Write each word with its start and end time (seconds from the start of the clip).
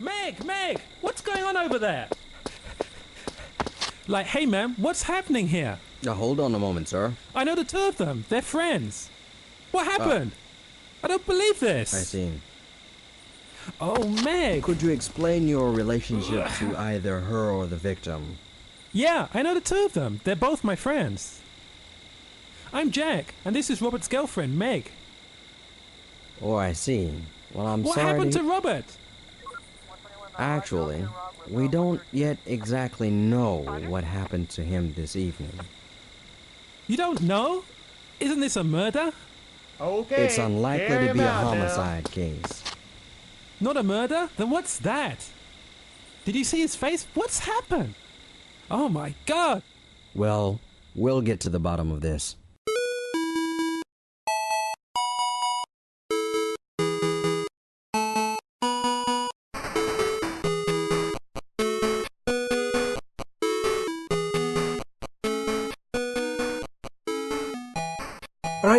Meg, 0.00 0.44
Meg, 0.44 0.80
what's 1.00 1.20
going 1.20 1.42
on 1.42 1.56
over 1.56 1.78
there? 1.78 2.08
Like, 4.06 4.26
hey 4.26 4.46
man, 4.46 4.74
what's 4.78 5.02
happening 5.02 5.48
here? 5.48 5.78
Now, 6.02 6.14
hold 6.14 6.38
on 6.38 6.54
a 6.54 6.58
moment, 6.58 6.88
sir. 6.88 7.14
I 7.34 7.44
know 7.44 7.56
the 7.56 7.64
two 7.64 7.88
of 7.88 7.96
them. 7.96 8.24
They're 8.28 8.42
friends. 8.42 9.10
What 9.72 9.86
ah. 9.88 9.90
happened? 9.90 10.32
I 11.02 11.08
don't 11.08 11.26
believe 11.26 11.58
this. 11.60 11.92
I 11.92 11.98
see. 11.98 12.40
Oh, 13.80 14.08
Meg. 14.24 14.62
Could 14.62 14.80
you 14.82 14.90
explain 14.90 15.48
your 15.48 15.72
relationship 15.72 16.48
to 16.58 16.76
either 16.78 17.20
her 17.20 17.50
or 17.50 17.66
the 17.66 17.76
victim? 17.76 18.38
Yeah, 18.92 19.28
I 19.34 19.42
know 19.42 19.54
the 19.54 19.60
two 19.60 19.84
of 19.84 19.92
them. 19.92 20.20
They're 20.24 20.36
both 20.36 20.64
my 20.64 20.76
friends. 20.76 21.40
I'm 22.72 22.90
Jack, 22.90 23.34
and 23.44 23.54
this 23.54 23.68
is 23.68 23.82
Robert's 23.82 24.08
girlfriend, 24.08 24.58
Meg. 24.58 24.90
Oh, 26.40 26.54
I 26.54 26.72
see. 26.72 27.12
Well, 27.52 27.66
I'm 27.66 27.82
what 27.82 27.96
sorry. 27.96 28.06
happened 28.06 28.32
to... 28.32 28.38
to 28.38 28.44
Robert? 28.44 28.84
Actually, 30.38 31.04
we 31.50 31.66
don't 31.66 32.00
yet 32.12 32.38
exactly 32.46 33.10
know 33.10 33.58
what 33.88 34.04
happened 34.04 34.48
to 34.50 34.62
him 34.62 34.92
this 34.94 35.16
evening. 35.16 35.52
You 36.86 36.96
don't 36.96 37.20
know? 37.22 37.64
Isn't 38.20 38.40
this 38.40 38.56
a 38.56 38.64
murder? 38.64 39.12
Okay. 39.80 40.26
It's 40.26 40.38
unlikely 40.38 40.86
carry 40.86 41.08
to 41.08 41.14
be 41.14 41.20
a 41.20 41.28
out 41.28 41.42
now. 41.42 41.48
homicide 41.50 42.10
case. 42.10 42.62
Not 43.60 43.76
a 43.76 43.82
murder? 43.82 44.28
Then 44.36 44.50
what's 44.50 44.78
that? 44.78 45.28
Did 46.24 46.36
you 46.36 46.44
see 46.44 46.60
his 46.60 46.76
face? 46.76 47.06
What's 47.14 47.40
happened? 47.40 47.94
Oh 48.70 48.88
my 48.88 49.14
god! 49.26 49.62
Well, 50.14 50.60
we'll 50.94 51.22
get 51.22 51.40
to 51.40 51.50
the 51.50 51.58
bottom 51.58 51.90
of 51.90 52.00
this. 52.00 52.36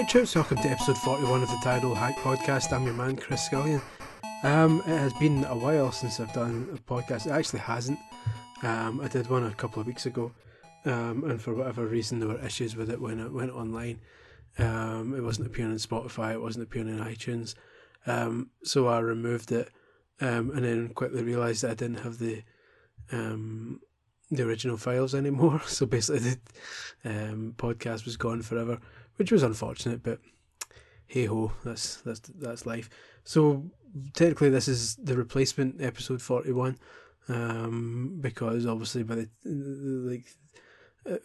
Troops, 0.10 0.34
welcome 0.34 0.58
to 0.58 0.68
episode 0.68 0.98
41 0.98 1.44
of 1.44 1.50
the 1.50 1.60
Tired 1.64 1.84
Old 1.84 1.96
Hack 1.96 2.16
Podcast. 2.16 2.74
I'm 2.74 2.84
your 2.84 2.96
man, 2.96 3.16
Chris 3.16 3.48
Scullion. 3.48 3.80
Um, 4.42 4.80
it 4.88 4.98
has 4.98 5.14
been 5.14 5.46
a 5.46 5.56
while 5.56 5.92
since 5.92 6.20
I've 6.20 6.34
done 6.34 6.68
a 6.74 6.92
podcast. 6.92 7.28
It 7.28 7.30
actually 7.30 7.60
hasn't. 7.60 8.00
Um, 8.64 9.02
I 9.02 9.08
did 9.08 9.30
one 9.30 9.46
a 9.46 9.54
couple 9.54 9.82
of 9.82 9.86
weeks 9.86 10.08
ago, 10.08 10.32
um, 10.86 11.26
and 11.26 11.40
for 11.40 11.54
whatever 11.54 11.86
reason, 11.86 12.18
there 12.18 12.28
were 12.28 12.44
issues 12.44 12.76
with 12.76 12.90
it 12.90 13.00
when 13.00 13.20
it 13.20 13.32
went 13.32 13.52
online. 13.52 14.02
Um, 14.58 15.14
it 15.16 15.22
wasn't 15.22 15.46
appearing 15.46 15.74
on 15.74 15.78
Spotify, 15.78 16.34
it 16.34 16.42
wasn't 16.42 16.64
appearing 16.64 16.90
in 16.90 17.06
iTunes. 17.06 17.54
Um, 18.08 18.50
so 18.64 18.88
I 18.88 18.98
removed 18.98 19.52
it, 19.52 19.70
um, 20.22 20.50
and 20.56 20.66
then 20.66 20.90
quickly 20.90 21.22
realised 21.22 21.62
that 21.62 21.70
I 21.70 21.76
didn't 21.76 22.00
have 22.00 22.18
the 22.18 22.42
the 23.12 24.44
original 24.44 24.78
files 24.78 25.14
anymore. 25.14 25.62
So 25.68 25.86
basically, 25.86 26.20
the 26.22 26.40
um, 27.06 27.54
podcast 27.58 28.06
was 28.06 28.18
gone 28.18 28.42
forever 28.42 28.80
which 29.20 29.34
was 29.34 29.44
unfortunate, 29.44 30.02
but 30.02 30.20
hey 31.06 31.26
ho, 31.26 31.52
that's 31.66 31.98
that's 31.98 32.22
that's 32.22 32.66
life. 32.66 32.90
So 33.26 33.70
technically, 34.14 34.50
this 34.50 34.70
is 34.70 34.96
the 34.96 35.18
replacement 35.18 35.82
episode 35.82 36.22
forty 36.22 36.54
one, 36.54 36.80
um, 37.28 38.18
because 38.22 38.66
obviously 38.66 39.04
by 39.04 39.16
the 39.16 39.30
like, 39.44 40.26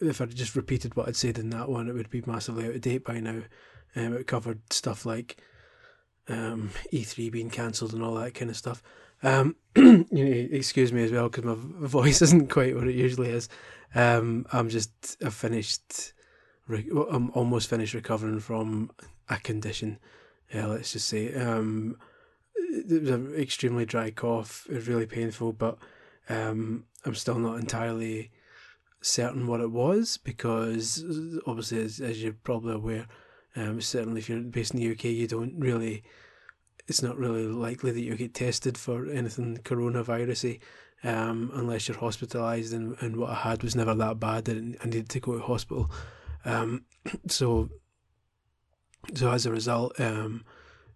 if 0.01 0.19
I'd 0.19 0.35
just 0.35 0.57
repeated 0.57 0.97
what 0.97 1.07
I'd 1.07 1.15
said 1.15 1.39
in 1.39 1.51
that 1.51 1.69
one, 1.69 1.87
it 1.87 1.93
would 1.93 2.09
be 2.09 2.21
massively 2.25 2.65
out 2.65 2.75
of 2.75 2.81
date 2.81 3.05
by 3.05 3.21
now. 3.21 3.43
Um, 3.95 4.13
it 4.13 4.27
covered 4.27 4.73
stuff 4.73 5.05
like 5.05 5.37
um, 6.27 6.71
E3 6.91 7.31
being 7.31 7.49
cancelled 7.49 7.93
and 7.93 8.03
all 8.03 8.15
that 8.15 8.33
kind 8.33 8.51
of 8.51 8.57
stuff. 8.57 8.83
Um, 9.23 9.55
you 9.77 10.05
know, 10.11 10.47
excuse 10.51 10.91
me 10.91 11.05
as 11.05 11.13
well 11.13 11.29
because 11.29 11.45
my 11.45 11.55
voice 11.87 12.21
isn't 12.21 12.49
quite 12.49 12.75
what 12.75 12.89
it 12.89 12.95
usually 12.95 13.29
is. 13.29 13.47
Um, 13.93 14.45
I'm 14.51 14.67
just 14.67 15.15
I 15.25 15.29
finished 15.29 16.11
I'm 16.67 17.31
almost 17.31 17.69
finished 17.69 17.93
recovering 17.93 18.39
from 18.39 18.91
a 19.29 19.37
condition. 19.37 19.99
Yeah, 20.53 20.67
let's 20.67 20.93
just 20.93 21.07
say 21.07 21.33
um, 21.33 21.97
it 22.55 23.01
was 23.01 23.11
an 23.11 23.35
extremely 23.35 23.85
dry 23.85 24.11
cough. 24.11 24.65
It 24.69 24.75
was 24.75 24.87
really 24.87 25.05
painful, 25.05 25.53
but 25.53 25.77
um, 26.29 26.85
I'm 27.05 27.15
still 27.15 27.37
not 27.37 27.59
entirely 27.59 28.31
certain 29.01 29.45
what 29.45 29.61
it 29.61 29.71
was 29.71 30.17
because 30.17 31.03
obviously, 31.45 31.83
as, 31.83 31.99
as 31.99 32.23
you're 32.23 32.33
probably 32.33 32.73
aware, 32.73 33.07
um, 33.55 33.79
certainly 33.79 34.19
if 34.19 34.29
you're 34.29 34.39
based 34.39 34.73
in 34.73 34.79
the 34.79 34.91
UK, 34.91 35.05
you 35.05 35.27
don't 35.27 35.57
really. 35.59 36.03
It's 36.87 37.01
not 37.01 37.17
really 37.17 37.47
likely 37.47 37.89
that 37.89 38.01
you 38.01 38.15
get 38.15 38.35
tested 38.35 38.77
for 38.77 39.09
anything 39.09 39.57
coronavirusy, 39.63 40.59
um, 41.03 41.49
unless 41.55 41.87
you're 41.87 41.97
hospitalised. 41.97 42.73
And, 42.73 42.95
and 43.01 43.17
what 43.17 43.31
I 43.31 43.35
had 43.35 43.63
was 43.63 43.75
never 43.75 43.95
that 43.95 44.19
bad 44.19 44.45
that 44.45 44.77
I 44.83 44.85
needed 44.85 45.09
to 45.09 45.19
go 45.19 45.35
to 45.35 45.43
hospital. 45.43 45.89
Um, 46.45 46.85
so, 47.27 47.69
so 49.13 49.31
as 49.31 49.45
a 49.45 49.51
result, 49.51 49.99
um, 49.99 50.45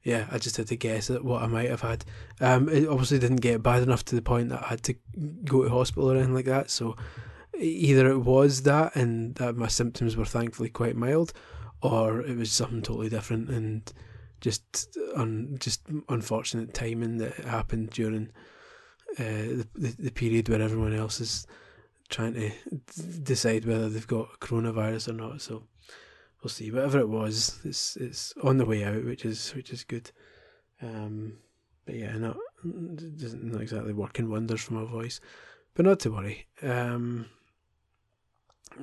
yeah, 0.03 0.27
I 0.31 0.37
just 0.37 0.57
had 0.57 0.67
to 0.67 0.75
guess 0.75 1.09
at 1.09 1.25
what 1.25 1.43
I 1.43 1.47
might 1.47 1.69
have 1.69 1.81
had. 1.81 2.05
Um, 2.39 2.69
it 2.69 2.87
obviously 2.87 3.19
didn't 3.19 3.37
get 3.37 3.61
bad 3.61 3.83
enough 3.83 4.05
to 4.05 4.15
the 4.15 4.21
point 4.21 4.49
that 4.49 4.63
I 4.63 4.67
had 4.67 4.83
to 4.83 4.95
go 5.43 5.63
to 5.63 5.69
hospital 5.69 6.11
or 6.11 6.15
anything 6.15 6.33
like 6.33 6.45
that. 6.45 6.69
So, 6.69 6.95
either 7.57 8.09
it 8.09 8.19
was 8.19 8.63
that, 8.63 8.95
and 8.95 9.35
that 9.35 9.57
my 9.57 9.67
symptoms 9.67 10.15
were 10.15 10.25
thankfully 10.25 10.69
quite 10.69 10.95
mild, 10.95 11.33
or 11.81 12.21
it 12.21 12.37
was 12.37 12.51
something 12.51 12.81
totally 12.81 13.09
different 13.09 13.49
and 13.49 13.91
just 14.41 14.97
un, 15.15 15.57
just 15.59 15.81
unfortunate 16.07 16.73
timing 16.73 17.17
that 17.17 17.33
happened 17.35 17.89
during 17.89 18.29
uh, 19.19 19.23
the, 19.23 19.67
the 19.75 19.95
the 19.99 20.11
period 20.11 20.47
where 20.47 20.61
everyone 20.61 20.93
else 20.93 21.19
is 21.19 21.47
trying 22.09 22.33
to 22.33 22.51
decide 23.23 23.65
whether 23.65 23.89
they've 23.89 24.07
got 24.07 24.39
coronavirus 24.39 25.09
or 25.09 25.13
not. 25.13 25.41
So 25.41 25.63
we'll 26.43 26.49
see. 26.49 26.71
Whatever 26.71 26.99
it 26.99 27.09
was, 27.09 27.59
it's 27.63 27.95
it's 27.95 28.33
on 28.43 28.57
the 28.57 28.65
way 28.65 28.83
out, 28.83 29.05
which 29.05 29.25
is 29.25 29.51
which 29.55 29.71
is 29.71 29.83
good. 29.83 30.11
Um, 30.81 31.37
but 31.85 31.95
yeah, 31.95 32.17
not 32.17 32.37
doesn't 32.63 33.43
not 33.43 33.61
exactly 33.61 33.93
working 33.93 34.29
wonders 34.29 34.61
for 34.61 34.73
my 34.73 34.85
voice, 34.85 35.19
but 35.73 35.85
not 35.85 35.99
to 36.01 36.11
worry. 36.11 36.47
Um, 36.61 37.27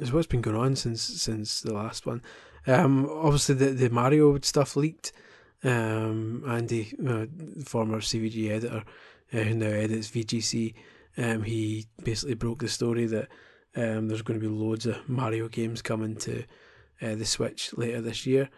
is 0.00 0.12
what's 0.12 0.26
been 0.26 0.42
going 0.42 0.56
on 0.56 0.76
since 0.76 1.02
since 1.02 1.60
the 1.60 1.74
last 1.74 2.06
one. 2.06 2.22
Um, 2.66 3.08
obviously 3.10 3.54
the 3.54 3.66
the 3.66 3.90
Mario 3.90 4.38
stuff 4.40 4.76
leaked. 4.76 5.12
Um, 5.64 6.44
Andy, 6.46 6.94
uh, 7.04 7.26
former 7.64 7.98
CVG 8.00 8.50
editor, 8.50 8.84
uh, 9.32 9.38
who 9.38 9.54
now 9.54 9.66
edits 9.66 10.10
VGC, 10.10 10.74
um, 11.18 11.42
he 11.42 11.86
basically 12.02 12.34
broke 12.34 12.60
the 12.60 12.68
story 12.68 13.06
that 13.06 13.28
um, 13.74 14.08
there's 14.08 14.22
going 14.22 14.40
to 14.40 14.48
be 14.48 14.52
loads 14.52 14.86
of 14.86 15.08
Mario 15.08 15.48
games 15.48 15.82
coming 15.82 16.16
to 16.16 16.44
uh, 17.02 17.14
the 17.14 17.24
Switch 17.24 17.76
later 17.76 18.00
this 18.00 18.26
year. 18.26 18.48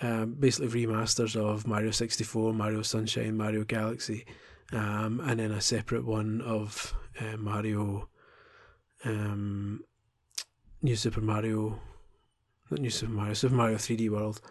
Um, 0.00 0.36
basically 0.38 0.86
remasters 0.86 1.36
of 1.36 1.66
Mario 1.66 1.90
64, 1.90 2.52
Mario 2.52 2.82
Sunshine, 2.82 3.36
Mario 3.36 3.64
Galaxy, 3.64 4.26
um, 4.72 5.20
and 5.24 5.40
then 5.40 5.50
a 5.50 5.60
separate 5.60 6.04
one 6.04 6.42
of 6.42 6.94
uh, 7.18 7.38
Mario, 7.38 8.08
um, 9.04 9.82
New 10.82 10.96
Super 10.96 11.22
Mario, 11.22 11.80
not 12.70 12.80
New 12.80 12.90
Super 12.90 13.12
Mario, 13.12 13.32
Super 13.32 13.54
Mario 13.54 13.76
3D 13.76 14.10
World, 14.10 14.42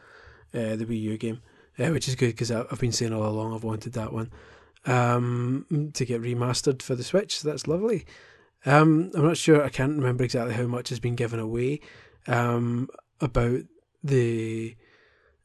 uh, 0.56 0.76
the 0.76 0.86
Wii 0.86 1.02
U 1.02 1.18
game, 1.18 1.42
uh, 1.78 1.90
which 1.90 2.08
is 2.08 2.16
good 2.16 2.32
because 2.32 2.50
I've 2.50 2.80
been 2.80 2.92
saying 2.92 3.14
all 3.14 3.28
along 3.28 3.54
I've 3.54 3.64
wanted 3.64 3.94
that 3.94 4.12
one 4.12 4.32
um, 4.86 5.92
to 5.94 6.06
get 6.06 6.22
remastered 6.22 6.82
for 6.82 6.96
the 6.96 7.04
Switch. 7.04 7.40
So 7.40 7.50
that's 7.50 7.68
lovely. 7.68 8.06
Um, 8.66 9.12
I'm 9.16 9.24
not 9.24 9.38
sure. 9.38 9.64
I 9.64 9.70
can't 9.70 9.98
remember 9.98 10.24
exactly 10.24 10.54
how 10.54 10.66
much 10.66 10.90
has 10.90 11.00
been 11.00 11.16
given 11.16 11.40
away 11.40 11.82
um, 12.28 12.90
about 13.22 13.62
the 14.04 14.76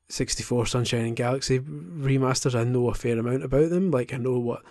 64 0.09 0.67
Sunshine 0.67 1.07
and 1.07 1.17
Galaxy 1.17 1.61
remasters. 1.61 2.59
I 2.59 2.65
know 2.65 2.89
a 2.89 2.95
fair 2.95 3.19
amount 3.19 3.45
about 3.45 3.71
them. 3.71 3.91
Like 3.91 4.13
I 4.13 4.17
know 4.17 4.39
what 4.39 4.63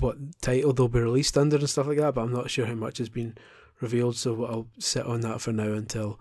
what 0.00 0.16
title 0.40 0.72
they'll 0.72 0.88
be 0.88 1.00
released 1.00 1.36
under 1.36 1.56
and 1.56 1.68
stuff 1.68 1.86
like 1.86 1.98
that. 1.98 2.14
But 2.14 2.22
I'm 2.22 2.32
not 2.32 2.50
sure 2.50 2.66
how 2.66 2.74
much 2.74 2.98
has 2.98 3.08
been 3.08 3.36
revealed. 3.80 4.16
So 4.16 4.44
I'll 4.44 4.68
sit 4.78 5.04
on 5.06 5.20
that 5.20 5.40
for 5.40 5.52
now 5.52 5.72
until 5.72 6.18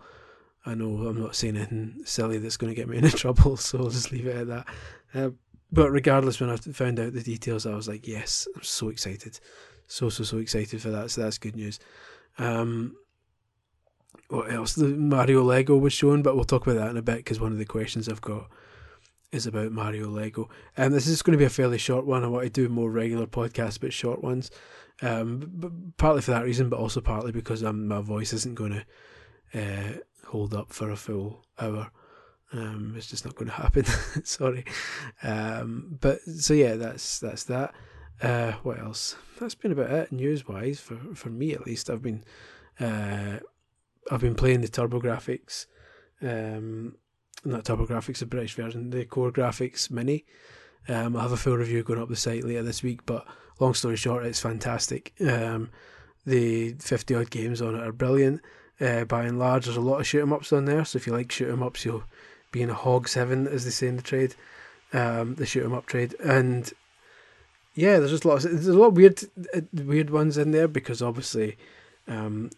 I 0.65 0.75
know 0.75 1.07
I'm 1.07 1.21
not 1.21 1.35
saying 1.35 1.55
anything 1.55 2.01
silly 2.05 2.37
that's 2.37 2.57
going 2.57 2.71
to 2.71 2.75
get 2.75 2.89
me 2.89 2.97
into 2.99 3.15
trouble. 3.15 3.57
So 3.57 3.79
I'll 3.79 3.89
just 3.89 4.11
leave 4.11 4.27
it 4.27 4.35
at 4.35 4.47
that. 4.47 4.67
Uh, 5.13 5.29
but 5.71 5.91
regardless, 5.91 6.39
when 6.39 6.49
I 6.49 6.55
found 6.57 6.99
out 6.99 7.13
the 7.13 7.21
details, 7.21 7.65
I 7.65 7.75
was 7.75 7.87
like, 7.87 8.07
yes, 8.07 8.47
I'm 8.55 8.63
so 8.63 8.89
excited. 8.89 9.39
So, 9.87 10.09
so, 10.09 10.23
so 10.23 10.37
excited 10.37 10.81
for 10.81 10.89
that. 10.89 11.11
So 11.11 11.21
that's 11.21 11.37
good 11.37 11.55
news. 11.55 11.79
Um, 12.37 12.95
what 14.29 14.51
else? 14.51 14.73
The 14.73 14.87
Mario 14.87 15.43
Lego 15.43 15.77
was 15.77 15.93
shown, 15.93 16.21
but 16.21 16.35
we'll 16.35 16.45
talk 16.45 16.65
about 16.65 16.79
that 16.79 16.91
in 16.91 16.97
a 16.97 17.01
bit 17.01 17.17
because 17.17 17.39
one 17.39 17.51
of 17.51 17.57
the 17.57 17.65
questions 17.65 18.07
I've 18.07 18.21
got 18.21 18.49
is 19.31 19.45
about 19.45 19.71
Mario 19.71 20.09
Lego. 20.09 20.49
And 20.75 20.87
um, 20.87 20.93
this 20.93 21.07
is 21.07 21.21
going 21.21 21.33
to 21.33 21.39
be 21.39 21.45
a 21.45 21.49
fairly 21.49 21.77
short 21.77 22.05
one. 22.05 22.23
I 22.23 22.27
want 22.27 22.45
to 22.45 22.49
do 22.49 22.69
more 22.69 22.89
regular 22.89 23.27
podcasts, 23.27 23.79
but 23.79 23.93
short 23.93 24.23
ones. 24.23 24.49
Um, 25.01 25.49
but 25.53 25.97
partly 25.97 26.21
for 26.21 26.31
that 26.31 26.43
reason, 26.43 26.69
but 26.69 26.79
also 26.79 27.01
partly 27.01 27.31
because 27.31 27.63
um, 27.63 27.87
my 27.87 28.01
voice 28.01 28.33
isn't 28.33 28.55
going 28.55 28.83
to 29.51 29.61
uh, 29.61 29.97
hold 30.27 30.53
up 30.53 30.73
for 30.73 30.89
a 30.89 30.95
full 30.95 31.45
hour. 31.59 31.91
Um, 32.51 32.93
it's 32.97 33.07
just 33.07 33.25
not 33.25 33.35
going 33.35 33.49
to 33.49 33.55
happen. 33.55 33.85
Sorry. 34.23 34.65
Um, 35.23 35.97
but 36.01 36.21
so 36.21 36.53
yeah, 36.53 36.75
that's 36.75 37.19
that's 37.19 37.43
that. 37.45 37.73
Uh, 38.21 38.53
what 38.63 38.79
else? 38.79 39.15
That's 39.39 39.55
been 39.55 39.71
about 39.71 39.91
it 39.91 40.11
news 40.11 40.47
wise 40.47 40.79
for 40.79 40.97
for 41.15 41.29
me 41.29 41.53
at 41.53 41.65
least. 41.65 41.89
I've 41.89 42.01
been 42.01 42.23
uh, 42.79 43.39
I've 44.11 44.21
been 44.21 44.35
playing 44.35 44.61
the 44.61 44.67
TurboGrafx, 44.67 45.67
um, 46.21 46.95
not 47.45 47.65
TurboGrafx, 47.65 48.17
the 48.17 48.25
British 48.25 48.55
version, 48.55 48.89
the 48.89 49.05
CoreGrafx 49.05 49.91
Mini. 49.91 50.25
Um, 50.87 51.15
I'll 51.15 51.23
have 51.23 51.31
a 51.31 51.37
full 51.37 51.57
review 51.57 51.83
going 51.83 52.01
up 52.01 52.09
the 52.09 52.15
site 52.15 52.43
later 52.43 52.63
this 52.63 52.81
week, 52.81 53.05
but 53.05 53.27
long 53.59 53.73
story 53.73 53.97
short, 53.97 54.25
it's 54.25 54.39
fantastic. 54.39 55.13
Um, 55.21 55.69
the 56.25 56.73
50 56.79 57.15
odd 57.15 57.29
games 57.29 57.61
on 57.61 57.75
it 57.75 57.83
are 57.85 57.91
brilliant. 57.91 58.41
Uh, 58.79 59.03
by 59.03 59.23
and 59.23 59.37
large, 59.37 59.65
there's 59.65 59.77
a 59.77 59.81
lot 59.81 59.99
of 59.99 60.07
shoot 60.07 60.21
'em 60.21 60.33
ups 60.33 60.53
on 60.53 60.65
there, 60.65 60.85
so 60.85 60.97
if 60.97 61.05
you 61.05 61.13
like 61.13 61.31
shoot 61.31 61.51
'em 61.51 61.61
ups, 61.61 61.83
you'll 61.85 62.05
be 62.51 62.61
in 62.61 62.69
a 62.69 62.73
hog's 62.73 63.13
heaven, 63.13 63.47
as 63.47 63.65
they 63.65 63.71
say 63.71 63.87
in 63.87 63.95
the 63.95 64.01
trade, 64.01 64.35
um, 64.93 65.35
the 65.35 65.45
shoot 65.45 65.63
'em 65.63 65.73
up 65.73 65.85
trade. 65.85 66.15
And 66.23 66.71
yeah, 67.75 67.99
there's 67.99 68.11
just 68.11 68.25
lots. 68.25 68.45
Of, 68.45 68.51
there's 68.51 68.67
a 68.67 68.73
lot 68.73 68.87
of 68.87 68.97
weird, 68.97 69.23
uh, 69.53 69.61
weird 69.73 70.09
ones 70.09 70.37
in 70.37 70.51
there 70.51 70.67
because 70.67 71.01
obviously, 71.01 71.57
um, 72.07 72.49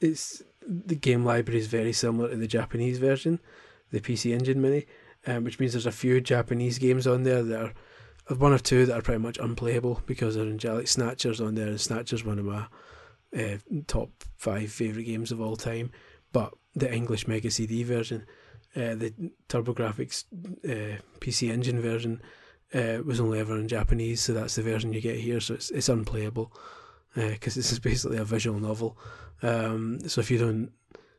it's 0.00 0.42
the 0.66 0.94
game 0.94 1.24
library 1.24 1.60
is 1.60 1.66
very 1.66 1.92
similar 1.92 2.30
to 2.30 2.36
the 2.36 2.46
Japanese 2.46 2.98
version, 2.98 3.40
the 3.90 4.00
PC 4.00 4.32
Engine 4.32 4.60
Mini, 4.60 4.86
um, 5.26 5.44
which 5.44 5.58
means 5.58 5.72
there's 5.72 5.86
a 5.86 5.92
few 5.92 6.20
Japanese 6.20 6.78
games 6.78 7.06
on 7.06 7.22
there 7.22 7.42
that 7.42 7.60
are 7.60 7.74
one 8.36 8.52
or 8.52 8.58
two 8.58 8.86
that 8.86 8.98
are 8.98 9.02
pretty 9.02 9.20
much 9.20 9.38
unplayable 9.38 10.02
because 10.06 10.34
they're 10.34 10.44
angelic 10.44 10.88
snatchers 10.88 11.40
on 11.40 11.54
there, 11.54 11.68
and 11.68 11.80
Snatcher's 11.80 12.24
one 12.24 12.38
of 12.38 12.44
my 12.44 12.66
uh, 13.36 13.58
top 13.86 14.10
five 14.36 14.70
favorite 14.70 15.04
games 15.04 15.30
of 15.32 15.40
all 15.40 15.56
time. 15.56 15.90
But 16.32 16.54
the 16.74 16.92
English 16.92 17.28
Mega 17.28 17.50
CD 17.50 17.82
version, 17.82 18.26
uh, 18.76 18.94
the 18.94 19.12
TurboGrafx 19.48 20.24
uh, 20.64 21.00
PC 21.20 21.50
Engine 21.50 21.80
version, 21.80 22.20
uh, 22.74 22.98
was 23.04 23.20
only 23.20 23.38
ever 23.38 23.56
in 23.56 23.68
Japanese, 23.68 24.20
so 24.20 24.32
that's 24.32 24.56
the 24.56 24.62
version 24.62 24.92
you 24.92 25.00
get 25.00 25.16
here. 25.16 25.40
So 25.40 25.54
it's 25.54 25.70
it's 25.70 25.88
unplayable 25.88 26.52
because 27.14 27.56
uh, 27.56 27.60
this 27.60 27.72
is 27.72 27.78
basically 27.80 28.18
a 28.18 28.24
visual 28.24 28.58
novel. 28.58 28.98
Um, 29.42 30.00
so 30.08 30.20
if 30.20 30.30
you 30.30 30.38
don't 30.38 30.72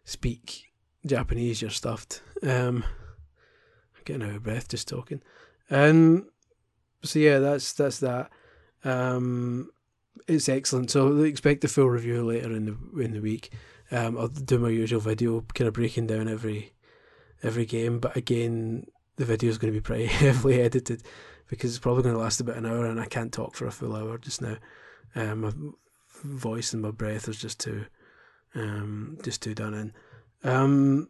speak 0.03 0.65
Japanese, 1.05 1.61
you're 1.61 1.71
stuffed. 1.71 2.21
Um, 2.43 2.83
I'm 3.95 4.01
getting 4.03 4.23
out 4.23 4.35
of 4.35 4.43
breath 4.43 4.67
just 4.67 4.87
talking. 4.87 5.21
Um, 5.69 6.27
so 7.03 7.19
yeah, 7.19 7.39
that's 7.39 7.73
that's 7.73 7.99
that. 7.99 8.29
Um, 8.83 9.69
it's 10.27 10.49
excellent. 10.49 10.91
So 10.91 11.21
expect 11.21 11.61
the 11.61 11.67
full 11.67 11.89
review 11.89 12.23
later 12.23 12.51
in 12.51 12.65
the 12.65 13.01
in 13.01 13.13
the 13.13 13.21
week. 13.21 13.51
Um, 13.91 14.17
I'll 14.17 14.27
do 14.27 14.57
my 14.57 14.69
usual 14.69 14.99
video, 14.99 15.45
kind 15.53 15.67
of 15.67 15.75
breaking 15.75 16.07
down 16.07 16.27
every 16.27 16.73
every 17.45 17.65
game. 17.65 17.99
But 17.99 18.17
again, 18.17 18.87
the 19.17 19.25
video 19.25 19.49
is 19.49 19.57
going 19.57 19.73
to 19.73 19.77
be 19.77 19.83
pretty 19.83 20.05
heavily 20.23 20.61
edited 20.61 21.03
because 21.47 21.71
it's 21.71 21.79
probably 21.79 22.03
going 22.03 22.15
to 22.15 22.21
last 22.21 22.39
about 22.39 22.57
an 22.57 22.65
hour, 22.65 22.85
and 22.85 22.99
I 22.99 23.05
can't 23.05 23.31
talk 23.31 23.55
for 23.55 23.67
a 23.67 23.71
full 23.71 23.95
hour 23.95 24.17
just 24.17 24.41
now. 24.41 24.57
Um, 25.15 25.41
my 25.41 25.51
voice 26.23 26.73
and 26.73 26.81
my 26.81 26.91
breath 26.91 27.27
is 27.27 27.37
just 27.37 27.59
too 27.59 27.85
um, 28.55 29.17
just 29.23 29.41
too 29.41 29.53
done 29.53 29.73
in. 29.73 29.93
Um, 30.49 31.09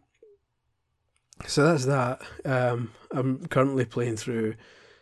so 1.47 1.65
that's 1.65 1.85
that. 1.85 2.21
Um, 2.43 2.91
I'm 3.11 3.45
currently 3.47 3.85
playing 3.85 4.17
through 4.17 4.55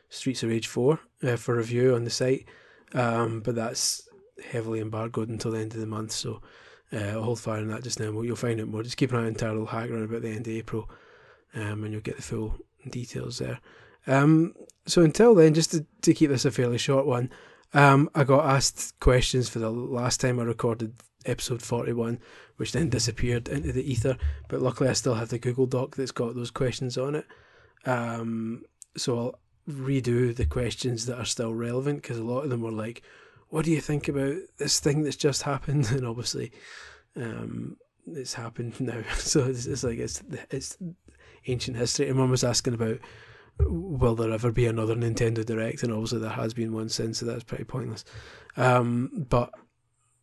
Streets 0.10 0.44
of 0.44 0.50
Rage 0.50 0.68
4 0.68 1.00
uh, 1.24 1.36
for 1.36 1.56
review 1.56 1.96
on 1.96 2.04
the 2.04 2.10
site, 2.10 2.46
um, 2.94 3.42
but 3.42 3.56
that's 3.56 4.08
heavily 4.52 4.80
embargoed 4.80 5.30
until 5.30 5.52
the 5.52 5.60
end 5.60 5.74
of 5.74 5.80
the 5.80 5.88
month, 5.88 6.12
so 6.12 6.42
uh, 6.92 6.98
I'll 6.98 7.24
hold 7.24 7.40
fire 7.40 7.60
on 7.60 7.70
that 7.70 7.84
just 7.84 8.00
now. 8.00 8.22
You'll 8.22 8.36
find 8.36 8.60
out 8.60 8.68
more. 8.68 8.84
Just 8.84 8.98
keep 8.98 9.12
an 9.12 9.20
eye 9.20 9.28
on 9.28 9.36
Tired 9.36 9.58
Old 9.58 9.70
Hack 9.70 9.90
around 9.90 10.04
about 10.04 10.22
the 10.22 10.30
end 10.30 10.48
of 10.48 10.54
April, 10.54 10.90
um, 11.56 11.84
and 11.84 11.92
you'll 11.92 12.02
get 12.02 12.18
the 12.18 12.22
full 12.22 12.56
details 12.90 13.40
there. 13.40 13.60
Um, 14.08 14.54
so 14.86 15.02
until 15.02 15.34
then, 15.36 15.54
just 15.54 15.72
to, 15.72 15.86
to 16.02 16.14
keep 16.14 16.30
this 16.30 16.46
a 16.46 16.52
fairly 16.52 16.78
short 16.78 17.06
one, 17.06 17.30
um, 17.74 18.10
I 18.14 18.24
got 18.24 18.46
asked 18.46 19.00
questions 19.00 19.50
for 19.50 19.60
the 19.60 19.70
last 19.70 20.22
time 20.22 20.40
I 20.40 20.44
recorded 20.44 20.94
episode 21.26 21.62
41, 21.62 22.20
which 22.58 22.72
then 22.72 22.90
disappeared 22.90 23.48
into 23.48 23.72
the 23.72 23.90
ether. 23.90 24.18
But 24.48 24.62
luckily, 24.62 24.90
I 24.90 24.94
still 24.94 25.16
have 25.16 25.30
the 25.30 25.40
Google 25.40 25.66
Doc 25.66 25.96
that's 25.96 26.12
got 26.12 26.36
those 26.36 26.52
questions 26.52 26.98
on 26.98 27.16
it. 27.16 27.26
Um, 27.86 28.64
so 28.96 29.18
I'll 29.18 29.40
redo 29.70 30.36
the 30.36 30.46
questions 30.46 31.06
that 31.06 31.18
are 31.18 31.26
still 31.26 31.54
relevant 31.54 32.02
because 32.02 32.18
a 32.18 32.24
lot 32.24 32.42
of 32.42 32.50
them 32.50 32.62
were 32.62 32.72
like, 32.72 33.02
What 33.50 33.66
do 33.66 33.72
you 33.72 33.82
think 33.82 34.08
about 34.08 34.36
this 34.58 34.80
thing 34.80 35.04
that's 35.04 35.16
just 35.16 35.44
happened? 35.44 35.88
And 35.92 36.06
obviously, 36.06 36.52
um, 37.16 37.78
it's 38.06 38.34
happened 38.34 38.80
now. 38.80 39.02
So 39.18 39.46
it's, 39.46 39.66
it's 39.66 39.84
like 39.84 40.00
it's, 40.00 40.22
it's 40.52 40.78
ancient 41.48 41.78
history. 41.78 42.10
And 42.10 42.20
one 42.20 42.30
was 42.30 42.44
asking 42.44 42.74
about 42.74 43.00
will 43.60 44.16
there 44.16 44.32
ever 44.32 44.52
be 44.52 44.66
another 44.66 44.96
Nintendo 44.96 45.46
Direct? 45.46 45.84
And 45.84 45.92
obviously, 45.92 46.20
there 46.20 46.32
has 46.32 46.54
been 46.54 46.74
one 46.74 46.90
since, 46.90 47.20
so 47.20 47.26
that's 47.26 47.44
pretty 47.44 47.64
pointless. 47.64 48.04
Um, 48.58 49.26
but 49.30 49.52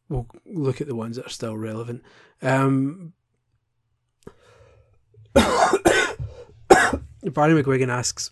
we'll 0.09 0.27
look 0.45 0.81
at 0.81 0.87
the 0.87 0.95
ones 0.95 1.17
that 1.17 1.27
are 1.27 1.31
still 1.31 1.57
relevant. 1.57 2.03
Um, 2.43 3.13
Barry 5.35 6.15
McGuigan 7.25 7.89
asks, 7.89 8.31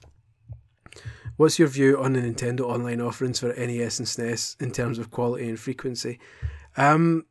"What's 1.37 1.59
your 1.59 1.69
view 1.69 2.03
on 2.03 2.15
the 2.15 2.21
Nintendo 2.21 2.63
Online 2.63 3.01
offerings 3.01 3.41
for 3.41 3.49
NES 3.49 3.99
and 3.99 4.09
SNES 4.09 4.61
in 4.61 4.73
terms 4.73 4.99
of 4.99 5.11
quality 5.11 5.49
and 5.49 5.59
frequency?" 5.59 6.19
Um, 6.77 7.27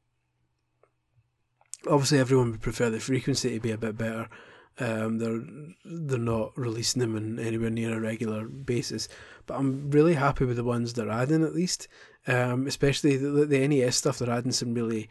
obviously, 1.86 2.20
everyone 2.20 2.52
would 2.52 2.62
prefer 2.62 2.90
the 2.90 3.00
frequency 3.00 3.54
to 3.54 3.60
be 3.60 3.72
a 3.72 3.78
bit 3.78 3.98
better. 3.98 4.30
Um, 4.80 5.18
they're 5.18 5.42
they're 5.86 6.20
not 6.20 6.56
releasing 6.58 7.00
them 7.00 7.16
on 7.16 7.40
anywhere 7.40 7.72
near 7.72 7.98
a 7.98 8.00
regular 8.00 8.46
basis, 8.46 9.08
but 9.46 9.56
I'm 9.56 9.90
really 9.90 10.14
happy 10.14 10.46
with 10.46 10.58
the 10.58 10.64
ones 10.64 10.94
they're 10.94 11.10
adding 11.10 11.44
at 11.44 11.56
least. 11.56 11.88
Um, 12.28 12.68
especially 12.68 13.16
the, 13.18 13.46
the 13.46 13.68
NES 13.68 13.96
stuff, 13.96 14.20
they're 14.20 14.30
adding 14.30 14.52
some 14.52 14.74
really 14.74 15.10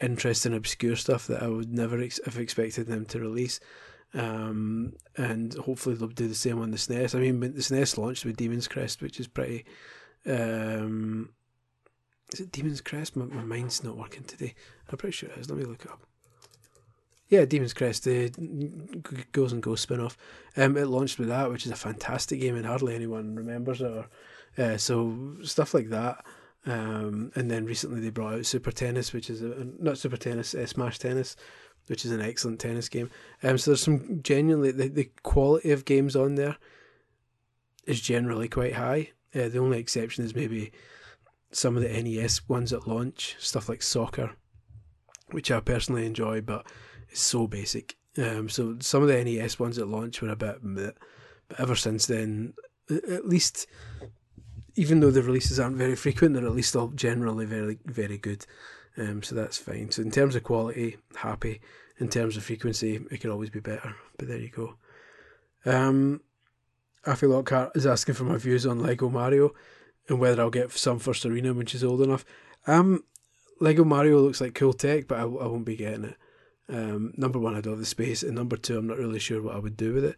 interesting, 0.00 0.54
obscure 0.54 0.96
stuff 0.96 1.26
that 1.26 1.42
I 1.42 1.48
would 1.48 1.72
never 1.72 2.00
ex- 2.00 2.20
have 2.24 2.38
expected 2.38 2.86
them 2.86 3.04
to 3.06 3.20
release. 3.20 3.60
Um, 4.14 4.94
and 5.16 5.54
hopefully 5.54 5.94
they'll 5.94 6.08
do 6.08 6.28
the 6.28 6.34
same 6.34 6.60
on 6.60 6.70
the 6.70 6.76
SNES. 6.76 7.14
I 7.14 7.18
mean, 7.18 7.40
the 7.40 7.48
SNES 7.48 7.98
launched 7.98 8.24
with 8.24 8.36
Demon's 8.36 8.68
Crest, 8.68 9.02
which 9.02 9.18
is 9.18 9.26
pretty. 9.26 9.64
Um, 10.26 11.30
is 12.32 12.40
it 12.40 12.52
Demon's 12.52 12.80
Crest? 12.80 13.16
My, 13.16 13.24
my 13.24 13.42
mind's 13.42 13.82
not 13.82 13.96
working 13.96 14.24
today. 14.24 14.54
I'm 14.88 14.98
pretty 14.98 15.16
sure 15.16 15.30
it 15.30 15.38
is. 15.38 15.50
Let 15.50 15.58
me 15.58 15.64
look 15.64 15.84
it 15.84 15.90
up. 15.90 16.06
Yeah, 17.32 17.46
Demon's 17.46 17.72
Crest, 17.72 18.04
the 18.04 18.28
Ghouls 19.32 19.54
'n 19.54 19.60
Ghosts 19.60 19.84
spin 19.84 20.00
off. 20.00 20.18
Um, 20.54 20.76
it 20.76 20.84
launched 20.84 21.18
with 21.18 21.28
that, 21.28 21.50
which 21.50 21.64
is 21.64 21.72
a 21.72 21.76
fantastic 21.76 22.40
game, 22.40 22.56
and 22.56 22.66
hardly 22.66 22.94
anyone 22.94 23.34
remembers 23.34 23.80
it. 23.80 23.86
Or, 23.90 24.06
uh, 24.58 24.76
so, 24.76 25.38
stuff 25.42 25.72
like 25.72 25.88
that. 25.88 26.26
Um, 26.66 27.32
and 27.34 27.50
then 27.50 27.64
recently 27.64 28.00
they 28.00 28.10
brought 28.10 28.34
out 28.34 28.44
Super 28.44 28.70
Tennis, 28.70 29.14
which 29.14 29.30
is 29.30 29.40
a, 29.40 29.66
not 29.78 29.96
Super 29.96 30.18
Tennis, 30.18 30.54
uh, 30.54 30.66
Smash 30.66 30.98
Tennis, 30.98 31.34
which 31.86 32.04
is 32.04 32.12
an 32.12 32.20
excellent 32.20 32.60
tennis 32.60 32.90
game. 32.90 33.08
Um, 33.42 33.56
so 33.56 33.70
there's 33.70 33.82
some 33.82 34.20
genuinely 34.22 34.70
the, 34.70 34.88
the 34.88 35.10
quality 35.22 35.70
of 35.70 35.86
games 35.86 36.14
on 36.14 36.34
there 36.34 36.58
is 37.86 38.02
generally 38.02 38.48
quite 38.48 38.74
high. 38.74 39.08
Uh, 39.34 39.48
the 39.48 39.58
only 39.58 39.78
exception 39.78 40.22
is 40.22 40.34
maybe 40.34 40.70
some 41.50 41.78
of 41.78 41.82
the 41.82 42.02
NES 42.02 42.46
ones 42.46 42.74
at 42.74 42.86
launch, 42.86 43.36
stuff 43.38 43.70
like 43.70 43.82
soccer, 43.82 44.32
which 45.30 45.50
I 45.50 45.60
personally 45.60 46.04
enjoy, 46.04 46.42
but 46.42 46.66
so 47.12 47.46
basic. 47.46 47.96
Um, 48.18 48.48
so 48.48 48.76
some 48.80 49.02
of 49.02 49.08
the 49.08 49.24
NES 49.24 49.58
ones 49.58 49.78
at 49.78 49.88
launch 49.88 50.20
were 50.20 50.28
a 50.28 50.36
bit, 50.36 50.58
but 50.62 50.96
ever 51.58 51.74
since 51.74 52.06
then, 52.06 52.54
at 52.90 53.26
least 53.26 53.66
even 54.74 55.00
though 55.00 55.10
the 55.10 55.22
releases 55.22 55.60
aren't 55.60 55.76
very 55.76 55.96
frequent, 55.96 56.34
they're 56.34 56.46
at 56.46 56.52
least 56.52 56.76
all 56.76 56.88
generally 56.88 57.46
very 57.46 57.78
very 57.86 58.18
good. 58.18 58.46
Um, 58.96 59.22
so 59.22 59.34
that's 59.34 59.58
fine. 59.58 59.90
So 59.90 60.02
in 60.02 60.10
terms 60.10 60.36
of 60.36 60.42
quality, 60.42 60.98
happy. 61.16 61.60
In 61.98 62.08
terms 62.08 62.36
of 62.36 62.44
frequency, 62.44 63.00
it 63.10 63.20
could 63.20 63.30
always 63.30 63.50
be 63.50 63.60
better. 63.60 63.94
But 64.18 64.28
there 64.28 64.38
you 64.38 64.48
go. 64.48 64.74
Um, 65.64 66.20
Afi 67.06 67.28
Lockhart 67.28 67.72
is 67.76 67.86
asking 67.86 68.14
for 68.14 68.24
my 68.24 68.36
views 68.36 68.66
on 68.66 68.80
Lego 68.80 69.08
Mario 69.08 69.52
and 70.08 70.18
whether 70.18 70.42
I'll 70.42 70.50
get 70.50 70.72
some 70.72 70.98
first 70.98 71.24
arena 71.24 71.52
when 71.54 71.66
she's 71.66 71.84
old 71.84 72.02
enough. 72.02 72.24
Um, 72.66 73.04
Lego 73.60 73.84
Mario 73.84 74.20
looks 74.20 74.40
like 74.40 74.54
cool 74.54 74.72
tech, 74.72 75.06
but 75.06 75.18
I, 75.18 75.22
I 75.22 75.24
won't 75.24 75.64
be 75.64 75.76
getting 75.76 76.04
it. 76.04 76.16
Um, 76.72 77.12
number 77.16 77.38
one, 77.38 77.54
I 77.54 77.60
don't 77.60 77.74
have 77.74 77.80
the 77.80 77.86
space, 77.86 78.22
and 78.22 78.34
number 78.34 78.56
two, 78.56 78.78
I'm 78.78 78.86
not 78.86 78.96
really 78.96 79.18
sure 79.18 79.42
what 79.42 79.54
I 79.54 79.58
would 79.58 79.76
do 79.76 79.92
with 79.92 80.04
it. 80.06 80.16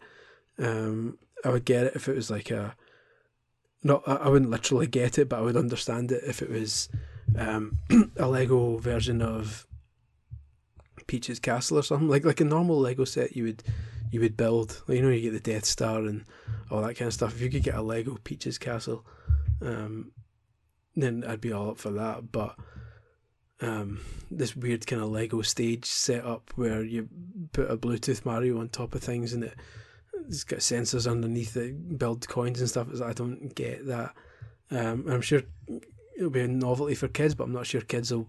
Um, 0.58 1.18
I 1.44 1.50
would 1.50 1.64
get 1.64 1.87
it 1.87 1.96
if 1.96 2.08
it 2.08 2.14
was 2.14 2.30
like 2.30 2.50
a 2.50 2.76
not 3.82 4.06
I 4.06 4.28
wouldn't 4.28 4.50
literally 4.50 4.87
get 4.87 5.18
it, 5.18 5.28
but 5.28 5.38
I 5.38 5.42
would 5.42 5.56
understand 5.56 6.12
it 6.12 6.23
if 6.25 6.40
it 6.40 6.49
was 6.49 6.88
um, 7.37 7.78
a 8.16 8.28
Lego 8.28 8.78
version 8.78 9.20
of 9.20 9.66
Peach's 11.06 11.40
Castle 11.40 11.78
or 11.78 11.82
something 11.82 12.08
like 12.08 12.25
like 12.25 12.40
a 12.40 12.44
normal 12.44 12.78
Lego 12.78 13.04
set 13.04 13.37
you 13.37 13.44
would 13.44 13.62
you 14.11 14.20
would 14.20 14.37
build. 14.37 14.82
You 14.88 15.02
know, 15.02 15.11
you 15.11 15.30
get 15.30 15.32
the 15.32 15.52
Death 15.52 15.64
Star 15.64 15.99
and 16.00 16.25
all 16.70 16.82
that 16.82 16.94
kind 16.94 17.08
of 17.08 17.14
stuff. 17.14 17.34
If 17.34 17.42
you 17.42 17.50
could 17.50 17.64
get 17.64 17.75
a 17.75 17.82
Lego 17.82 18.16
Peach's 18.23 18.58
Castle, 18.58 19.04
um, 19.61 20.12
then 20.94 21.25
I'd 21.26 21.40
be 21.40 21.52
all 21.52 21.70
up 21.70 21.78
for 21.78 21.90
that. 21.90 22.30
But 22.30 22.56
um, 23.64 24.00
this 24.30 24.54
weird 24.56 24.87
kind 24.87 25.02
of 25.02 25.09
Lego 25.09 25.42
stage 25.42 25.85
setup 25.85 26.52
where 26.56 26.83
you 26.83 27.09
put 27.52 27.71
a 27.71 27.76
Bluetooth 27.76 28.25
Mario 28.25 28.61
on 28.61 28.68
top 28.68 28.94
of 28.94 29.02
things 29.02 29.33
and 29.33 29.44
it 29.44 29.54
it's 30.28 30.44
got 30.44 30.61
sensors 30.61 31.11
underneath 31.11 31.54
that 31.54 31.99
build 31.99 32.26
coins 32.28 32.61
and 32.61 32.68
stuff. 32.68 32.88
I 33.02 33.12
don't 33.12 33.54
get 33.54 33.87
that. 33.87 34.14
Um, 34.71 35.04
I'm 35.09 35.21
sure 35.21 35.42
it'll 36.16 36.30
be 36.30 36.40
a 36.40 36.49
novelty 36.49 36.94
for 36.94 37.09
kids, 37.09 37.35
but 37.35 37.44
I'm 37.44 37.52
not 37.52 37.66
sure 37.66 37.80
kids 37.83 38.12
will 38.12 38.28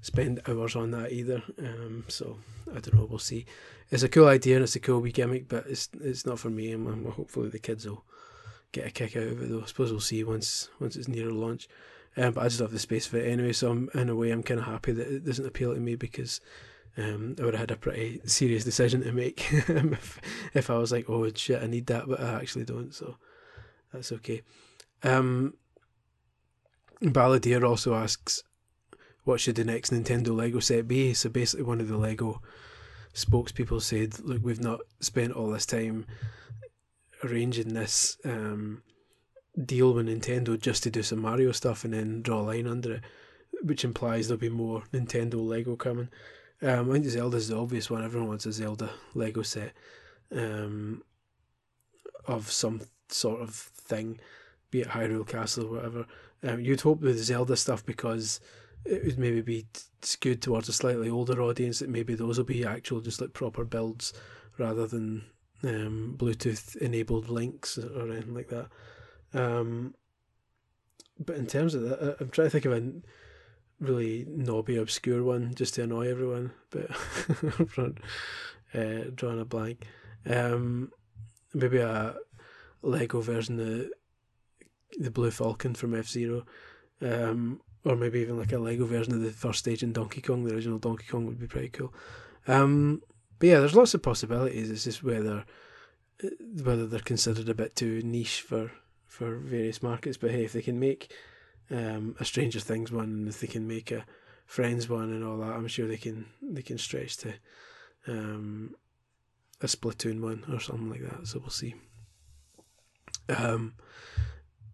spend 0.00 0.40
hours 0.46 0.76
on 0.76 0.90
that 0.92 1.12
either. 1.12 1.42
Um, 1.58 2.04
so 2.08 2.38
I 2.70 2.80
don't 2.80 2.94
know. 2.94 3.06
We'll 3.08 3.18
see. 3.18 3.46
It's 3.90 4.02
a 4.02 4.08
cool 4.08 4.28
idea 4.28 4.56
and 4.56 4.62
it's 4.62 4.76
a 4.76 4.80
cool 4.80 5.00
wee 5.00 5.12
gimmick, 5.12 5.48
but 5.48 5.66
it's 5.66 5.88
it's 6.00 6.24
not 6.24 6.38
for 6.38 6.50
me. 6.50 6.72
And 6.72 7.06
hopefully 7.08 7.48
the 7.48 7.58
kids 7.58 7.86
will 7.86 8.04
get 8.72 8.86
a 8.86 8.90
kick 8.90 9.16
out 9.16 9.24
of 9.24 9.42
it. 9.42 9.50
Though 9.50 9.62
I 9.62 9.66
suppose 9.66 9.90
we'll 9.90 10.00
see 10.00 10.22
once 10.24 10.68
once 10.80 10.96
it's 10.96 11.08
nearer 11.08 11.32
launch. 11.32 11.68
Um, 12.16 12.34
but 12.34 12.42
I 12.42 12.48
just 12.48 12.60
have 12.60 12.70
the 12.70 12.78
space 12.78 13.06
for 13.06 13.16
it 13.18 13.30
anyway. 13.30 13.52
So 13.52 13.70
I'm, 13.70 13.88
in 13.94 14.08
a 14.08 14.16
way, 14.16 14.30
I'm 14.30 14.42
kind 14.42 14.60
of 14.60 14.66
happy 14.66 14.92
that 14.92 15.08
it 15.08 15.24
doesn't 15.24 15.46
appeal 15.46 15.74
to 15.74 15.80
me 15.80 15.94
because 15.94 16.40
um, 16.98 17.36
I 17.40 17.44
would 17.44 17.54
have 17.54 17.60
had 17.60 17.70
a 17.70 17.76
pretty 17.76 18.20
serious 18.24 18.64
decision 18.64 19.02
to 19.02 19.12
make 19.12 19.46
if, 19.52 20.20
if 20.52 20.70
I 20.70 20.76
was 20.76 20.92
like, 20.92 21.08
oh 21.08 21.30
shit, 21.34 21.62
I 21.62 21.66
need 21.66 21.86
that, 21.86 22.06
but 22.06 22.20
I 22.20 22.34
actually 22.34 22.64
don't. 22.64 22.94
So 22.94 23.16
that's 23.92 24.12
okay. 24.12 24.42
Um, 25.02 25.54
Balladeer 27.02 27.66
also 27.66 27.94
asks, 27.94 28.42
what 29.24 29.40
should 29.40 29.56
the 29.56 29.64
next 29.64 29.92
Nintendo 29.92 30.36
Lego 30.36 30.60
set 30.60 30.86
be? 30.86 31.14
So 31.14 31.28
basically, 31.28 31.64
one 31.64 31.80
of 31.80 31.88
the 31.88 31.96
Lego 31.96 32.42
spokespeople 33.14 33.80
said, 33.80 34.20
look, 34.20 34.42
we've 34.42 34.60
not 34.60 34.80
spent 35.00 35.32
all 35.32 35.50
this 35.50 35.66
time 35.66 36.06
arranging 37.24 37.74
this 37.74 38.18
um, 38.24 38.82
deal 39.64 39.92
with 39.92 40.06
Nintendo 40.06 40.58
just 40.58 40.82
to 40.82 40.90
do 40.90 41.02
some 41.02 41.20
Mario 41.20 41.52
stuff 41.52 41.84
and 41.84 41.94
then 41.94 42.22
draw 42.22 42.40
a 42.40 42.42
line 42.42 42.66
under 42.66 42.94
it, 42.94 43.04
which 43.62 43.84
implies 43.84 44.28
there'll 44.28 44.40
be 44.40 44.48
more 44.48 44.84
Nintendo 44.92 45.34
Lego 45.34 45.76
coming. 45.76 46.08
Um, 46.62 46.90
I 46.90 46.94
think 46.94 47.06
Zelda's 47.06 47.48
the 47.48 47.56
obvious 47.56 47.90
one. 47.90 48.04
Everyone 48.04 48.28
wants 48.28 48.46
a 48.46 48.52
Zelda 48.52 48.90
Lego 49.14 49.42
set 49.42 49.72
um, 50.34 51.02
of 52.26 52.50
some 52.50 52.82
sort 53.08 53.42
of 53.42 53.54
thing, 53.54 54.20
be 54.70 54.80
it 54.80 54.88
Hyrule 54.88 55.26
Castle 55.26 55.66
or 55.66 55.70
whatever. 55.76 56.06
Um, 56.42 56.60
you'd 56.60 56.80
hope 56.80 57.00
with 57.00 57.18
Zelda 57.18 57.56
stuff 57.56 57.84
because 57.84 58.40
it 58.84 59.04
would 59.04 59.18
maybe 59.18 59.42
be 59.42 59.66
skewed 60.02 60.42
towards 60.42 60.68
a 60.68 60.72
slightly 60.72 61.08
older 61.08 61.40
audience 61.40 61.78
that 61.78 61.88
maybe 61.88 62.14
those 62.14 62.38
will 62.38 62.44
be 62.44 62.64
actual 62.64 63.00
just 63.00 63.20
like 63.20 63.32
proper 63.32 63.64
builds 63.64 64.12
rather 64.58 64.86
than 64.86 65.24
um, 65.64 66.14
Bluetooth 66.16 66.76
enabled 66.76 67.28
links 67.28 67.78
or 67.78 68.10
anything 68.10 68.34
like 68.34 68.48
that. 68.48 68.68
Um, 69.34 69.94
but 71.18 71.36
in 71.36 71.46
terms 71.46 71.74
of 71.74 71.82
that, 71.82 72.16
I'm 72.20 72.30
trying 72.30 72.46
to 72.46 72.50
think 72.50 72.64
of 72.64 72.72
a 72.72 72.92
really 73.80 74.24
knobby, 74.28 74.76
obscure 74.76 75.22
one 75.22 75.54
just 75.54 75.74
to 75.74 75.82
annoy 75.82 76.08
everyone, 76.08 76.52
but 76.70 76.90
uh, 78.74 79.10
drawing 79.14 79.40
a 79.40 79.44
blank. 79.44 79.86
Um, 80.26 80.92
maybe 81.52 81.78
a 81.78 82.14
Lego 82.82 83.20
version 83.20 83.60
of 83.60 83.90
the 84.98 85.10
Blue 85.10 85.30
Falcon 85.30 85.74
from 85.74 85.94
F 85.94 86.08
Zero, 86.08 86.44
um, 87.00 87.60
or 87.84 87.96
maybe 87.96 88.20
even 88.20 88.38
like 88.38 88.52
a 88.52 88.58
Lego 88.58 88.84
version 88.86 89.14
of 89.14 89.20
the 89.20 89.30
first 89.30 89.58
stage 89.58 89.82
in 89.82 89.92
Donkey 89.92 90.20
Kong. 90.20 90.44
The 90.44 90.54
original 90.54 90.78
Donkey 90.78 91.06
Kong 91.08 91.26
would 91.26 91.40
be 91.40 91.46
pretty 91.46 91.70
cool. 91.70 91.92
Um, 92.46 93.02
but 93.38 93.48
yeah, 93.48 93.58
there's 93.58 93.74
lots 93.74 93.94
of 93.94 94.02
possibilities. 94.02 94.70
It's 94.70 94.84
just 94.84 95.02
whether 95.02 95.44
whether 96.62 96.86
they're 96.86 97.00
considered 97.00 97.48
a 97.48 97.54
bit 97.54 97.74
too 97.74 98.00
niche 98.04 98.42
for 98.42 98.70
for 99.12 99.36
various 99.36 99.82
markets. 99.82 100.16
But 100.16 100.30
hey, 100.30 100.44
if 100.44 100.54
they 100.54 100.62
can 100.62 100.80
make 100.80 101.12
um, 101.70 102.16
a 102.18 102.24
Stranger 102.24 102.60
Things 102.60 102.90
one, 102.90 103.26
if 103.28 103.40
they 103.40 103.46
can 103.46 103.68
make 103.68 103.90
a 103.92 104.04
Friends 104.46 104.88
one 104.88 105.10
and 105.10 105.24
all 105.24 105.38
that, 105.38 105.52
I'm 105.52 105.68
sure 105.68 105.86
they 105.86 105.96
can 105.96 106.26
they 106.42 106.62
can 106.62 106.76
stretch 106.76 107.16
to 107.18 107.34
um, 108.06 108.74
a 109.60 109.66
Splatoon 109.66 110.20
one 110.20 110.44
or 110.52 110.60
something 110.60 110.90
like 110.90 111.02
that. 111.08 111.26
So 111.26 111.38
we'll 111.38 111.50
see. 111.50 111.74
Um, 113.28 113.74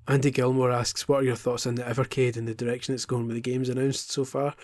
Andy 0.09 0.31
Gilmore 0.31 0.73
asks, 0.73 1.07
"What 1.07 1.21
are 1.21 1.27
your 1.27 1.37
thoughts 1.37 1.67
on 1.67 1.75
the 1.75 1.83
Evercade 1.83 2.37
and 2.37 2.49
the 2.49 2.55
direction 2.55 2.95
it's 2.95 3.05
going 3.05 3.27
with 3.27 3.37
the 3.37 3.41
games 3.41 3.69
announced 3.69 4.11
so 4.11 4.25
far? 4.25 4.55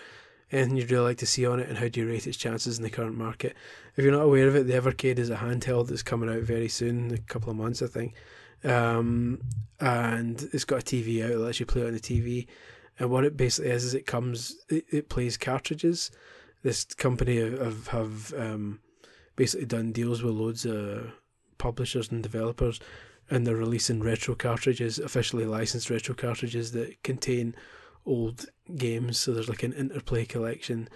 Anything 0.51 0.77
you'd 0.77 0.91
really 0.91 1.05
like 1.05 1.17
to 1.19 1.25
see 1.25 1.45
on 1.45 1.59
it, 1.59 1.69
and 1.69 1.77
how 1.77 1.87
do 1.87 1.99
you 1.99 2.07
rate 2.07 2.27
its 2.27 2.37
chances 2.37 2.77
in 2.77 2.83
the 2.83 2.89
current 2.89 3.17
market? 3.17 3.55
If 3.95 4.03
you're 4.03 4.13
not 4.13 4.23
aware 4.23 4.47
of 4.47 4.55
it, 4.55 4.67
the 4.67 4.73
Evercade 4.73 5.19
is 5.19 5.29
a 5.29 5.37
handheld 5.37 5.87
that's 5.87 6.03
coming 6.03 6.29
out 6.29 6.43
very 6.43 6.67
soon, 6.67 7.11
a 7.11 7.17
couple 7.17 7.51
of 7.51 7.57
months, 7.57 7.81
I 7.81 7.87
think. 7.87 8.15
Um, 8.65 9.41
and 9.79 10.49
it's 10.53 10.65
got 10.65 10.81
a 10.81 10.85
TV 10.85 11.23
out 11.23 11.31
that 11.31 11.39
lets 11.39 11.59
you 11.59 11.65
play 11.65 11.81
it 11.81 11.87
on 11.87 11.93
the 11.93 11.99
TV. 11.99 12.47
And 12.97 13.09
what 13.09 13.25
it 13.25 13.35
basically 13.35 13.71
is 13.71 13.83
is 13.83 13.93
it 13.93 14.05
comes, 14.05 14.55
it, 14.69 14.85
it 14.91 15.09
plays 15.09 15.37
cartridges. 15.37 16.11
This 16.63 16.85
company 16.85 17.37
have 17.37 17.87
have 17.87 18.33
um, 18.37 18.79
basically 19.35 19.67
done 19.67 19.91
deals 19.91 20.23
with 20.23 20.33
loads 20.33 20.65
of 20.65 21.11
publishers 21.57 22.11
and 22.11 22.23
developers, 22.23 22.79
and 23.29 23.45
they're 23.45 23.55
releasing 23.55 24.01
retro 24.01 24.33
cartridges, 24.33 24.97
officially 24.97 25.45
licensed 25.45 25.89
retro 25.89 26.15
cartridges 26.15 26.71
that 26.71 27.03
contain 27.03 27.55
old 28.05 28.45
games. 28.75 29.19
So 29.19 29.33
there's 29.33 29.49
like 29.49 29.63
an 29.63 29.73
interplay 29.73 30.25
collection, 30.25 30.87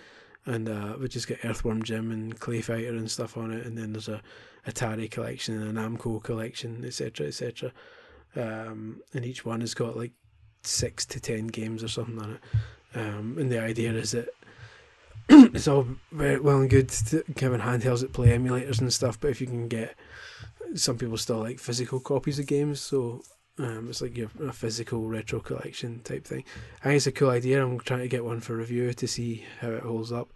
and 0.46 0.70
uh, 0.70 0.94
which 0.94 1.14
has 1.14 1.26
got 1.26 1.40
Earthworm 1.44 1.84
Jim 1.84 2.12
and 2.12 2.40
Clay 2.40 2.62
Fighter 2.62 2.90
and 2.90 3.10
stuff 3.10 3.38
on 3.38 3.52
it, 3.52 3.66
and 3.66 3.78
then 3.78 3.94
there's 3.94 4.10
a 4.10 4.22
Atari 4.68 5.10
collection 5.10 5.62
and 5.62 5.78
a 5.78 5.82
Namco 5.82 6.22
collection, 6.22 6.84
etc., 6.86 7.28
etc. 7.28 7.72
Um, 8.36 9.02
and 9.14 9.26
each 9.26 9.46
one 9.46 9.62
has 9.62 9.74
got 9.74 9.98
like 9.98 10.12
six 10.64 11.06
to 11.08 11.20
ten 11.20 11.48
games 11.48 11.84
or 11.84 11.88
something 11.88 12.20
on 12.20 12.32
it. 12.32 12.98
Um, 12.98 13.38
and 13.38 13.52
the 13.52 13.62
idea 13.62 13.94
is 13.94 14.12
that 14.12 14.30
it's 15.30 15.68
all 15.68 15.88
very 16.12 16.40
well 16.40 16.60
and 16.60 16.70
good 16.70 16.90
to 16.90 17.24
having 17.40 17.62
handhelds 17.62 18.02
that 18.02 18.14
play 18.14 18.30
emulators 18.30 18.82
and 18.82 18.92
stuff, 18.92 19.20
but 19.20 19.30
if 19.30 19.42
you 19.42 19.48
can 19.48 19.68
get 19.68 19.96
some 20.76 20.98
people 20.98 21.18
still 21.18 21.40
like 21.40 21.60
physical 21.60 22.00
copies 22.00 22.40
of 22.40 22.48
games, 22.48 22.80
so 22.80 23.24
um, 23.60 23.88
it's 23.90 24.02
like 24.02 24.18
your 24.18 24.30
a 24.42 24.54
physical 24.54 25.08
retro 25.08 25.40
collection 25.40 26.00
type 26.04 26.26
thing. 26.26 26.46
I 26.82 26.86
think 26.86 26.98
it's 26.98 27.08
a 27.08 27.12
cool 27.12 27.30
idea. 27.30 27.62
I'm 27.62 27.80
trying 27.80 28.00
to 28.00 28.08
get 28.08 28.24
one 28.24 28.40
for 28.40 28.56
review 28.56 28.94
to 28.94 29.08
see 29.08 29.46
how 29.60 29.70
it 29.70 29.84
holds 29.84 30.12
up. 30.12 30.32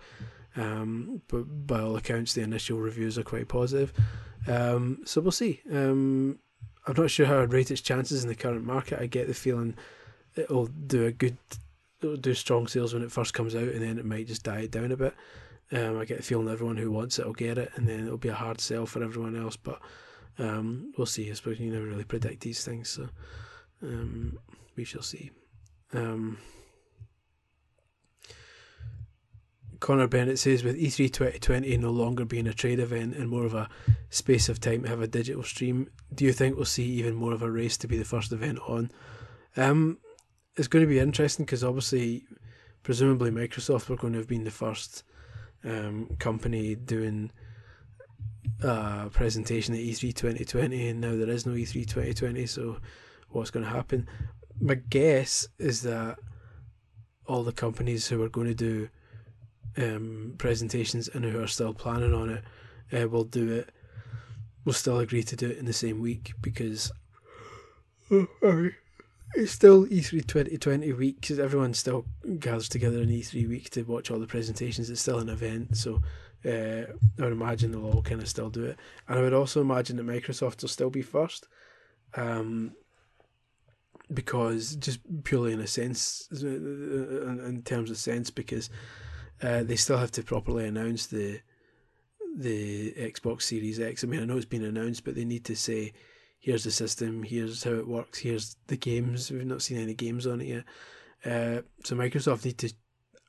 Um, 0.56 1.22
but 1.30 1.44
by 1.66 1.80
all 1.80 1.96
accounts, 1.96 2.34
the 2.34 2.42
initial 2.42 2.78
reviews 2.78 3.18
are 3.18 3.24
quite 3.24 3.48
positive. 3.48 3.94
Um, 4.48 5.00
so 5.06 5.22
we'll 5.22 5.32
see. 5.32 5.62
Um, 5.72 6.40
I'm 6.86 6.96
not 6.96 7.10
sure 7.10 7.26
how 7.26 7.42
I'd 7.42 7.54
rate 7.54 7.72
its 7.72 7.82
chances 7.82 8.24
in 8.24 8.30
the 8.30 8.36
current 8.36 8.66
market. 8.66 9.00
I 9.00 9.08
get 9.08 9.28
the 9.28 9.34
feeling 9.34 9.76
it'll 10.36 10.66
do 10.66 11.06
a 11.06 11.12
good, 11.12 11.38
it'll 12.02 12.18
do 12.18 12.34
strong 12.34 12.68
sales 12.68 12.94
when 12.94 13.04
it 13.04 13.12
first 13.12 13.34
comes 13.34 13.56
out, 13.56 13.70
and 13.70 13.82
then 13.82 13.98
it 13.98 14.06
might 14.06 14.28
just 14.28 14.44
die 14.44 14.68
down 14.68 14.92
a 14.92 14.98
bit. 14.98 15.14
Um, 15.72 15.98
I 15.98 16.06
get 16.06 16.18
the 16.18 16.24
feeling 16.24 16.50
everyone 16.50 16.78
who 16.78 16.92
wants 16.92 17.20
it 17.20 17.26
will 17.26 17.34
get 17.34 17.58
it, 17.58 17.72
and 17.76 17.88
then 17.88 18.06
it'll 18.06 18.18
be 18.18 18.30
a 18.30 18.34
hard 18.34 18.60
sell 18.60 18.86
for 18.86 19.02
everyone 19.02 19.36
else. 19.36 19.56
But 19.56 19.80
um, 20.40 20.94
we'll 20.98 21.06
see. 21.06 21.30
I 21.30 21.34
suppose 21.34 21.60
you 21.60 21.72
never 21.72 21.86
really 21.86 22.04
predict 22.04 22.42
these 22.42 22.64
things, 22.64 22.90
so 22.90 23.10
um, 23.82 24.40
we 24.76 24.84
shall 24.84 25.02
see. 25.02 25.32
Um, 25.94 26.38
Connor 29.84 30.08
Bennett 30.08 30.40
says 30.40 30.64
with 30.64 30.80
E3 30.80 31.12
2020 31.12 31.76
no 31.76 31.92
longer 31.92 32.24
being 32.24 32.48
a 32.48 32.54
trade 32.54 32.80
event 32.80 33.16
and 33.16 33.30
more 33.30 33.46
of 33.46 33.54
a 33.54 33.68
space 34.10 34.48
of 34.48 34.62
time 34.62 34.84
to 34.84 34.90
have 34.90 35.02
a 35.02 35.08
digital 35.08 35.44
stream, 35.44 35.90
do 36.16 36.24
you 36.24 36.32
think 36.32 36.56
we'll 36.56 36.64
see 36.64 36.86
even 36.86 37.16
more 37.16 37.34
of 37.34 37.42
a 37.42 37.52
race 37.52 37.76
to 37.80 37.88
be 37.88 37.98
the 37.98 38.06
first 38.06 38.32
event 38.32 38.60
on? 38.66 38.92
Um, 39.58 39.98
it's 40.56 40.70
going 40.70 40.86
to 40.86 40.90
be 40.90 41.00
interesting 41.00 41.46
because 41.46 41.66
obviously, 41.66 42.24
presumably 42.84 43.30
Microsoft 43.30 43.90
were 43.90 43.98
going 43.98 44.14
to 44.14 44.20
have 44.20 44.28
been 44.30 44.46
the 44.46 44.52
first 44.52 45.04
um, 45.66 46.16
company 46.18 46.76
doing 46.76 47.32
a 48.62 49.10
presentation 49.12 49.74
at 49.74 49.82
E3 49.82 50.14
2020, 50.14 50.90
and 50.90 51.02
now 51.02 51.16
there 51.16 51.30
is 51.30 51.46
no 51.46 51.54
E3 51.54 51.74
2020. 51.88 52.46
So, 52.46 52.78
what's 53.30 53.52
going 53.52 53.66
to 53.66 53.72
happen? 53.72 54.08
My 54.60 54.76
guess 54.76 55.48
is 55.58 55.82
that 55.84 56.20
all 57.26 57.44
the 57.44 57.52
companies 57.52 58.08
who 58.08 58.22
are 58.22 58.30
going 58.30 58.48
to 58.48 58.54
do 58.54 58.90
um, 59.78 60.36
presentations 60.38 61.08
and 61.08 61.26
who 61.26 61.42
are 61.42 61.48
still 61.48 61.74
planning 61.74 62.14
on 62.14 62.30
it 62.30 62.44
uh, 62.92 63.08
will 63.08 63.24
do 63.24 63.52
it. 63.52 63.70
Will 64.66 64.74
still 64.74 65.00
agree 65.00 65.24
to 65.24 65.36
do 65.36 65.50
it 65.50 65.58
in 65.58 65.66
the 65.66 65.74
same 65.74 66.00
week 66.00 66.34
because 66.42 66.92
it's 68.10 69.52
still 69.52 69.86
E3 69.88 70.26
2020 70.26 70.94
week 70.94 71.22
because 71.22 71.40
everyone 71.40 71.74
still 71.74 72.06
gathers 72.40 72.70
together 72.70 73.02
in 73.02 73.10
E3 73.10 73.50
week 73.50 73.70
to 73.72 73.84
watch 73.84 74.10
all 74.10 74.20
the 74.20 74.28
presentations. 74.28 74.90
It's 74.90 75.02
still 75.02 75.20
an 75.20 75.30
event, 75.30 75.76
so 75.76 76.02
uh, 76.46 76.92
I 77.20 77.24
would 77.24 77.32
imagine 77.32 77.72
they'll 77.72 77.86
all 77.86 78.02
kind 78.02 78.22
of 78.22 78.28
still 78.28 78.50
do 78.50 78.66
it. 78.66 78.78
And 79.08 79.20
I 79.20 79.22
would 79.22 79.34
also 79.34 79.62
imagine 79.62 79.98
that 79.98 80.06
Microsoft 80.06 80.62
will 80.62 80.70
still 80.70 80.90
be 80.90 81.02
first. 81.02 81.48
Um, 82.16 82.74
because 84.14 84.76
just 84.76 85.00
purely 85.24 85.54
in 85.54 85.60
a 85.60 85.68
sense, 85.68 86.28
uh, 86.32 86.48
in 86.48 87.62
terms 87.64 87.90
of 87.90 87.98
sense, 87.98 88.30
because 88.30 88.70
uh, 89.42 89.64
they 89.64 89.76
still 89.76 89.98
have 89.98 90.12
to 90.12 90.24
properly 90.24 90.68
announce 90.68 91.08
the 91.08 91.40
the 92.36 92.94
Xbox 92.94 93.44
Series 93.44 93.80
X. 93.80 94.04
I 94.04 94.08
mean, 94.08 94.22
I 94.22 94.26
know 94.26 94.38
it's 94.38 94.46
been 94.46 94.66
announced, 94.66 95.04
but 95.06 95.16
they 95.16 95.26
need 95.26 95.46
to 95.46 95.56
say, 95.56 95.94
"Here's 96.40 96.64
the 96.64 96.72
system. 96.72 97.24
Here's 97.24 97.64
how 97.64 97.74
it 97.74 97.88
works. 97.88 98.20
Here's 98.20 98.58
the 98.68 98.78
games." 98.78 99.32
We've 99.32 99.46
not 99.46 99.62
seen 99.62 99.78
any 99.78 99.94
games 99.94 100.28
on 100.28 100.42
it 100.42 100.48
yet, 100.48 100.64
uh, 101.26 101.62
so 101.84 101.96
Microsoft 101.96 102.46
need 102.46 102.58
to 102.60 102.74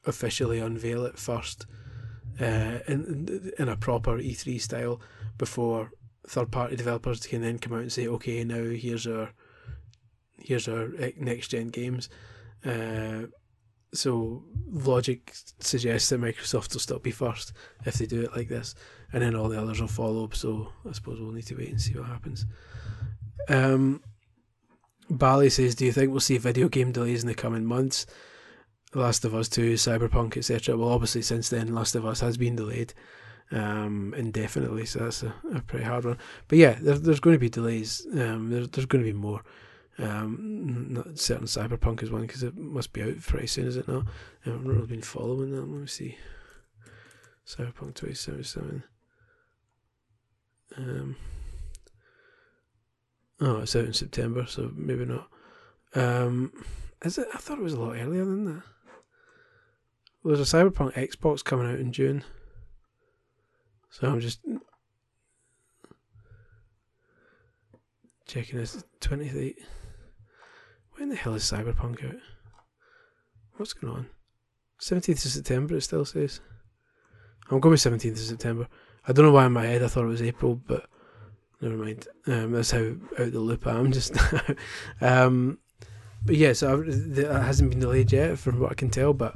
officially 0.06 0.59
unveil 0.59 1.04
it 1.06 1.18
first 1.18 1.66
uh, 2.41 2.79
in 2.88 3.53
in 3.59 3.69
a 3.69 3.76
proper 3.76 4.19
E3 4.19 4.61
style 4.61 5.00
before 5.38 5.91
third 6.26 6.50
party 6.50 6.76
developers 6.76 7.26
can 7.26 7.43
then 7.43 7.59
come 7.59 7.75
out 7.75 7.83
and 7.83 7.93
say, 7.93 8.07
"Okay, 8.07 8.45
now 8.45 8.64
here's 8.64 9.07
our 9.07 9.33
here's 10.38 10.69
our 10.69 10.88
next 11.17 11.49
gen 11.49 11.69
games. 11.69 12.09
Uh, 12.64 13.26
so 13.93 14.43
logic 14.67 15.33
suggests 15.61 16.09
that 16.09 16.21
Microsoft 16.21 16.73
will 16.73 16.81
still 16.81 16.99
be 16.99 17.12
first 17.12 17.53
if 17.87 17.95
they 17.95 18.07
do 18.07 18.23
it 18.23 18.35
like 18.35 18.49
this, 18.49 18.75
and 19.12 19.23
then 19.23 19.35
all 19.37 19.49
the 19.49 19.61
others 19.61 19.81
will 19.81 19.88
follow. 19.88 20.25
Up, 20.25 20.35
so 20.35 20.73
I 20.88 20.93
suppose 20.93 21.21
we'll 21.21 21.33
need 21.33 21.47
to 21.47 21.57
wait 21.57 21.71
and 21.71 21.81
see 21.81 21.97
what 21.97 22.09
happens. 22.09 22.47
Um, 23.49 24.03
Bally 25.09 25.50
says, 25.50 25.75
"Do 25.75 25.85
you 25.85 25.93
think 25.93 26.11
we'll 26.11 26.21
see 26.21 26.38
video 26.38 26.69
game 26.69 26.93
delays 26.93 27.23
in 27.23 27.29
the 27.29 27.35
coming 27.35 27.64
months? 27.64 28.07
Last 28.95 29.25
of 29.25 29.35
Us 29.35 29.49
Two, 29.49 29.75
Cyberpunk, 29.75 30.37
etc." 30.37 30.77
Well, 30.77 30.91
obviously, 30.91 31.23
since 31.23 31.49
then, 31.49 31.75
Last 31.75 31.95
of 31.95 32.07
Us 32.07 32.21
has 32.21 32.37
been 32.37 32.57
delayed 32.57 32.95
um, 33.51 34.15
indefinitely, 34.17 34.87
so 34.87 35.01
that's 35.01 35.23
a, 35.23 35.35
a, 35.55 35.61
pretty 35.61 35.85
hard 35.85 36.05
one. 36.05 36.19
But 36.49 36.59
yeah, 36.59 36.79
there, 36.81 36.99
there's 36.99 37.21
going 37.21 37.35
to 37.35 37.41
be 37.41 37.51
delays. 37.51 38.07
Um, 38.13 38.51
there, 38.51 38.67
there's 38.67 38.87
going 38.87 39.05
to 39.05 39.13
be 39.13 39.17
more. 39.17 39.43
Um, 39.99 41.13
certain 41.15 41.47
Cyberpunk 41.47 42.03
is 42.03 42.11
one 42.11 42.23
because 42.23 42.43
it 42.43 42.57
must 42.57 42.93
be 42.93 43.03
out 43.03 43.21
pretty 43.21 43.47
soon, 43.47 43.67
is 43.67 43.77
it 43.77 43.87
not? 43.87 44.07
I've 44.45 44.65
not 44.65 44.75
really 44.75 44.87
been 44.87 45.03
following 45.03 45.53
that. 45.53 45.61
Let 45.61 45.81
me 45.81 45.87
see. 45.87 46.17
Cyberpunk 47.47 47.95
2077. 47.95 48.83
Um, 50.77 51.17
oh, 53.41 53.59
it's 53.59 53.77
out 53.77 53.85
in 53.85 53.93
September, 53.93 54.47
so 54.47 54.73
maybe 54.75 55.05
not. 55.05 55.29
Um, 55.95 56.53
is 57.03 57.19
it? 57.19 57.29
I 57.33 57.39
thought 57.39 57.59
it 57.59 57.65
was 57.65 57.75
a 57.75 57.81
lot 57.81 57.97
earlier 57.97 58.25
than 58.25 58.47
that. 58.47 58.63
Well, 60.25 60.35
there's 60.35 60.54
a 60.54 60.57
Cyberpunk 60.57 60.95
Xbox 60.95 61.45
coming 61.45 61.71
out 61.71 61.78
in 61.78 61.93
June. 61.93 62.25
So 63.90 64.09
I'm 64.09 64.21
just 64.21 64.40
checking 68.26 68.59
this 68.59 68.83
28. 69.00 69.59
When 70.97 71.11
the 71.11 71.16
hell 71.16 71.35
is 71.35 71.43
Cyberpunk 71.43 72.09
out? 72.09 72.16
What's 73.59 73.75
going 73.75 73.93
on? 73.93 74.07
17th 74.81 75.26
of 75.26 75.31
September, 75.31 75.76
it 75.76 75.83
still 75.83 76.07
says. 76.07 76.40
I'm 77.50 77.61
going 77.61 77.73
with 77.73 77.81
17th 77.81 78.12
of 78.12 78.19
September. 78.19 78.66
I 79.07 79.12
don't 79.12 79.26
know 79.26 79.33
why 79.33 79.45
in 79.45 79.52
my 79.52 79.66
head 79.66 79.83
I 79.83 79.88
thought 79.88 80.04
it 80.04 80.09
was 80.09 80.23
April, 80.23 80.54
but 80.54 80.88
never 81.61 81.76
mind. 81.76 82.09
Um, 82.26 82.52
that's 82.52 82.71
how 82.71 82.95
out 83.19 83.31
the 83.33 83.40
loop 83.40 83.66
I 83.66 83.78
am 83.78 83.93
just 83.93 84.14
now. 84.33 85.26
um, 85.26 85.59
but 86.25 86.37
yeah, 86.37 86.52
so 86.52 86.83
it 86.87 87.31
hasn't 87.31 87.71
been 87.71 87.81
delayed 87.81 88.12
yet, 88.12 88.38
from 88.38 88.61
what 88.61 88.71
I 88.73 88.75
can 88.75 88.90
tell. 88.90 89.12
But 89.12 89.35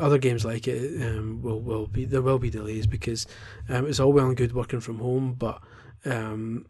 other 0.00 0.18
games 0.18 0.44
like 0.44 0.66
it 0.66 1.02
um, 1.02 1.40
will 1.42 1.60
will 1.60 1.86
be 1.86 2.04
there 2.04 2.22
will 2.22 2.38
be 2.38 2.50
delays 2.50 2.86
because 2.86 3.26
um, 3.68 3.86
it's 3.86 4.00
all 4.00 4.12
well 4.12 4.26
and 4.26 4.36
good 4.36 4.54
working 4.54 4.80
from 4.80 4.98
home, 4.98 5.34
but 5.34 5.60
um, 6.04 6.66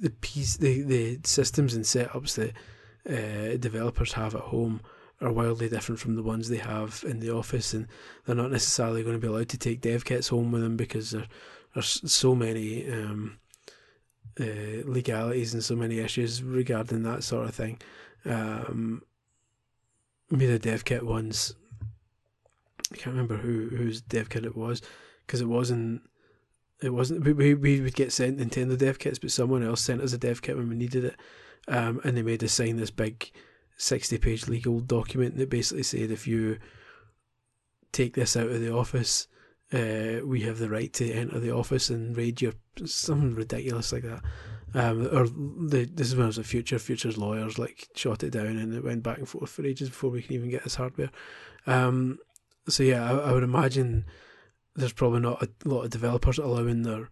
the 0.00 0.10
piece 0.10 0.56
the 0.56 0.82
the 0.82 1.20
systems 1.24 1.74
and 1.74 1.84
setups 1.84 2.34
that 2.36 2.52
uh, 3.08 3.56
developers 3.58 4.12
have 4.14 4.34
at 4.34 4.40
home 4.40 4.80
are 5.20 5.32
wildly 5.32 5.68
different 5.68 6.00
from 6.00 6.16
the 6.16 6.22
ones 6.22 6.48
they 6.48 6.56
have 6.56 7.04
in 7.06 7.20
the 7.20 7.30
office, 7.30 7.74
and 7.74 7.86
they're 8.24 8.34
not 8.34 8.50
necessarily 8.50 9.02
going 9.02 9.14
to 9.14 9.20
be 9.20 9.32
allowed 9.32 9.48
to 9.50 9.58
take 9.58 9.80
dev 9.80 10.04
kits 10.04 10.28
home 10.28 10.52
with 10.52 10.62
them 10.62 10.76
because 10.76 11.12
there 11.12 11.26
are 11.76 11.82
so 11.82 12.34
many 12.34 12.90
um, 12.90 13.38
uh, 14.40 14.82
legalities 14.84 15.54
and 15.54 15.62
so 15.62 15.76
many 15.76 15.98
issues 15.98 16.42
regarding 16.42 17.02
that 17.02 17.22
sort 17.22 17.46
of 17.46 17.54
thing. 17.54 17.78
Um, 18.24 19.02
me 20.30 20.46
the 20.46 20.58
dev 20.58 20.84
kit 20.84 21.04
ones. 21.04 21.54
I 22.92 22.96
can't 22.96 23.14
remember 23.16 23.36
who 23.36 23.68
whose 23.68 24.00
dev 24.00 24.28
kit 24.28 24.44
it 24.44 24.56
was 24.56 24.82
because 25.26 25.40
it 25.40 25.48
wasn't. 25.48 26.02
It 26.82 26.90
wasn't. 26.90 27.24
We, 27.24 27.54
we 27.54 27.80
would 27.80 27.94
get 27.94 28.12
sent 28.12 28.38
Nintendo 28.38 28.76
dev 28.76 28.98
kits, 28.98 29.18
but 29.18 29.30
someone 29.30 29.62
else 29.62 29.80
sent 29.80 30.00
us 30.02 30.12
a 30.12 30.18
dev 30.18 30.42
kit 30.42 30.56
when 30.56 30.68
we 30.68 30.74
needed 30.74 31.04
it, 31.04 31.16
um, 31.68 32.00
and 32.04 32.16
they 32.16 32.22
made 32.22 32.42
us 32.42 32.52
sign 32.52 32.76
this 32.76 32.90
big 32.90 33.30
sixty-page 33.76 34.48
legal 34.48 34.80
document 34.80 35.36
that 35.36 35.50
basically 35.50 35.82
said 35.82 36.10
if 36.10 36.26
you 36.26 36.58
take 37.92 38.14
this 38.14 38.36
out 38.36 38.48
of 38.48 38.60
the 38.60 38.72
office, 38.72 39.28
uh, 39.72 40.24
we 40.24 40.40
have 40.42 40.58
the 40.58 40.70
right 40.70 40.92
to 40.94 41.12
enter 41.12 41.38
the 41.38 41.54
office 41.54 41.90
and 41.90 42.16
raid 42.16 42.40
your 42.40 42.52
something 42.84 43.34
ridiculous 43.34 43.92
like 43.92 44.02
that. 44.02 44.22
Um, 44.74 45.06
or 45.12 45.26
the, 45.26 45.88
this 45.92 46.08
is 46.08 46.16
when 46.16 46.24
I 46.24 46.28
was 46.28 46.38
a 46.38 46.44
future 46.44 46.78
futures 46.78 47.18
lawyers 47.18 47.58
like 47.58 47.88
shot 47.94 48.22
it 48.22 48.30
down 48.30 48.46
and 48.46 48.74
it 48.74 48.84
went 48.84 49.02
back 49.02 49.18
and 49.18 49.28
forth 49.28 49.50
for 49.50 49.66
ages 49.66 49.90
before 49.90 50.10
we 50.10 50.22
can 50.22 50.34
even 50.34 50.50
get 50.50 50.64
this 50.64 50.76
hardware. 50.76 51.10
Um, 51.66 52.18
so 52.68 52.82
yeah, 52.82 53.10
I, 53.10 53.30
I, 53.30 53.32
would 53.32 53.42
imagine 53.42 54.06
there's 54.74 54.92
probably 54.92 55.20
not 55.20 55.42
a 55.42 55.48
lot 55.68 55.82
of 55.82 55.90
developers 55.90 56.38
allowing 56.38 56.82
their 56.82 57.10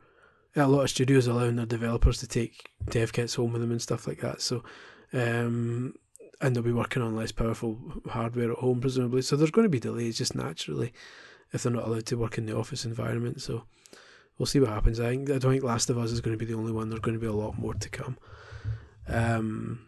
a 0.56 0.66
lot 0.66 0.82
of 0.82 0.90
studios 0.90 1.26
allowing 1.26 1.56
their 1.56 1.66
developers 1.66 2.18
to 2.18 2.26
take 2.26 2.70
dev 2.88 3.12
kits 3.12 3.34
home 3.34 3.52
with 3.52 3.62
them 3.62 3.70
and 3.70 3.82
stuff 3.82 4.06
like 4.06 4.20
that. 4.20 4.40
So 4.40 4.64
um, 5.12 5.94
and 6.40 6.56
they'll 6.56 6.62
be 6.62 6.72
working 6.72 7.02
on 7.02 7.16
less 7.16 7.32
powerful 7.32 7.78
hardware 8.08 8.52
at 8.52 8.58
home 8.58 8.80
presumably. 8.80 9.22
So 9.22 9.36
there's 9.36 9.50
going 9.50 9.66
to 9.66 9.68
be 9.68 9.80
delays 9.80 10.18
just 10.18 10.34
naturally 10.34 10.92
if 11.52 11.62
they're 11.62 11.72
not 11.72 11.86
allowed 11.86 12.06
to 12.06 12.16
work 12.16 12.38
in 12.38 12.46
the 12.46 12.56
office 12.56 12.84
environment. 12.84 13.42
So 13.42 13.64
we'll 14.40 14.46
see 14.46 14.58
what 14.58 14.70
happens. 14.70 14.98
I 14.98 15.10
think 15.10 15.28
I 15.30 15.38
don't 15.38 15.52
think 15.52 15.62
Last 15.62 15.90
of 15.90 15.98
Us 15.98 16.10
is 16.10 16.22
going 16.22 16.36
to 16.36 16.42
be 16.42 16.50
the 16.50 16.58
only 16.58 16.72
one. 16.72 16.88
There's 16.88 17.00
going 17.00 17.16
to 17.16 17.20
be 17.20 17.26
a 17.26 17.32
lot 17.32 17.58
more 17.58 17.74
to 17.74 17.88
come. 17.90 18.16
Um, 19.06 19.86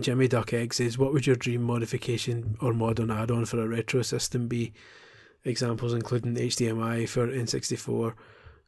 Jimmy 0.00 0.26
Duck 0.26 0.54
Egg 0.54 0.72
says, 0.72 0.96
"What 0.96 1.12
would 1.12 1.26
your 1.26 1.36
dream 1.36 1.62
modification 1.62 2.56
or 2.62 2.72
modern 2.72 3.10
add-on 3.10 3.44
for 3.44 3.60
a 3.60 3.68
retro 3.68 4.00
system 4.00 4.48
be?" 4.48 4.72
Examples 5.44 5.92
including 5.92 6.34
HDMI 6.36 7.06
for 7.06 7.26
N64, 7.28 8.14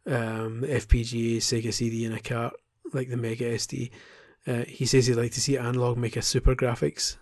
um, 0.07 0.63
FPGA, 0.63 1.39
Sega 1.39 1.73
CD, 1.73 2.05
and 2.05 2.15
a 2.15 2.21
cart 2.21 2.53
like 2.93 3.09
the 3.09 3.17
Mega 3.17 3.55
SD. 3.55 3.91
Uh, 4.47 4.65
he 4.69 4.85
says 4.85 5.07
he'd 5.07 5.15
like 5.15 5.33
to 5.33 5.41
see 5.41 5.57
Analogue 5.57 5.97
make 5.97 6.17
a 6.17 6.21
SuperGrafx, 6.21 7.17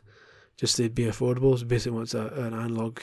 just 0.57 0.77
to 0.79 0.90
be 0.90 1.05
affordable. 1.05 1.57
So 1.57 1.64
basically, 1.66 1.97
wants 1.97 2.14
a, 2.14 2.27
an 2.27 2.53
analog 2.53 2.99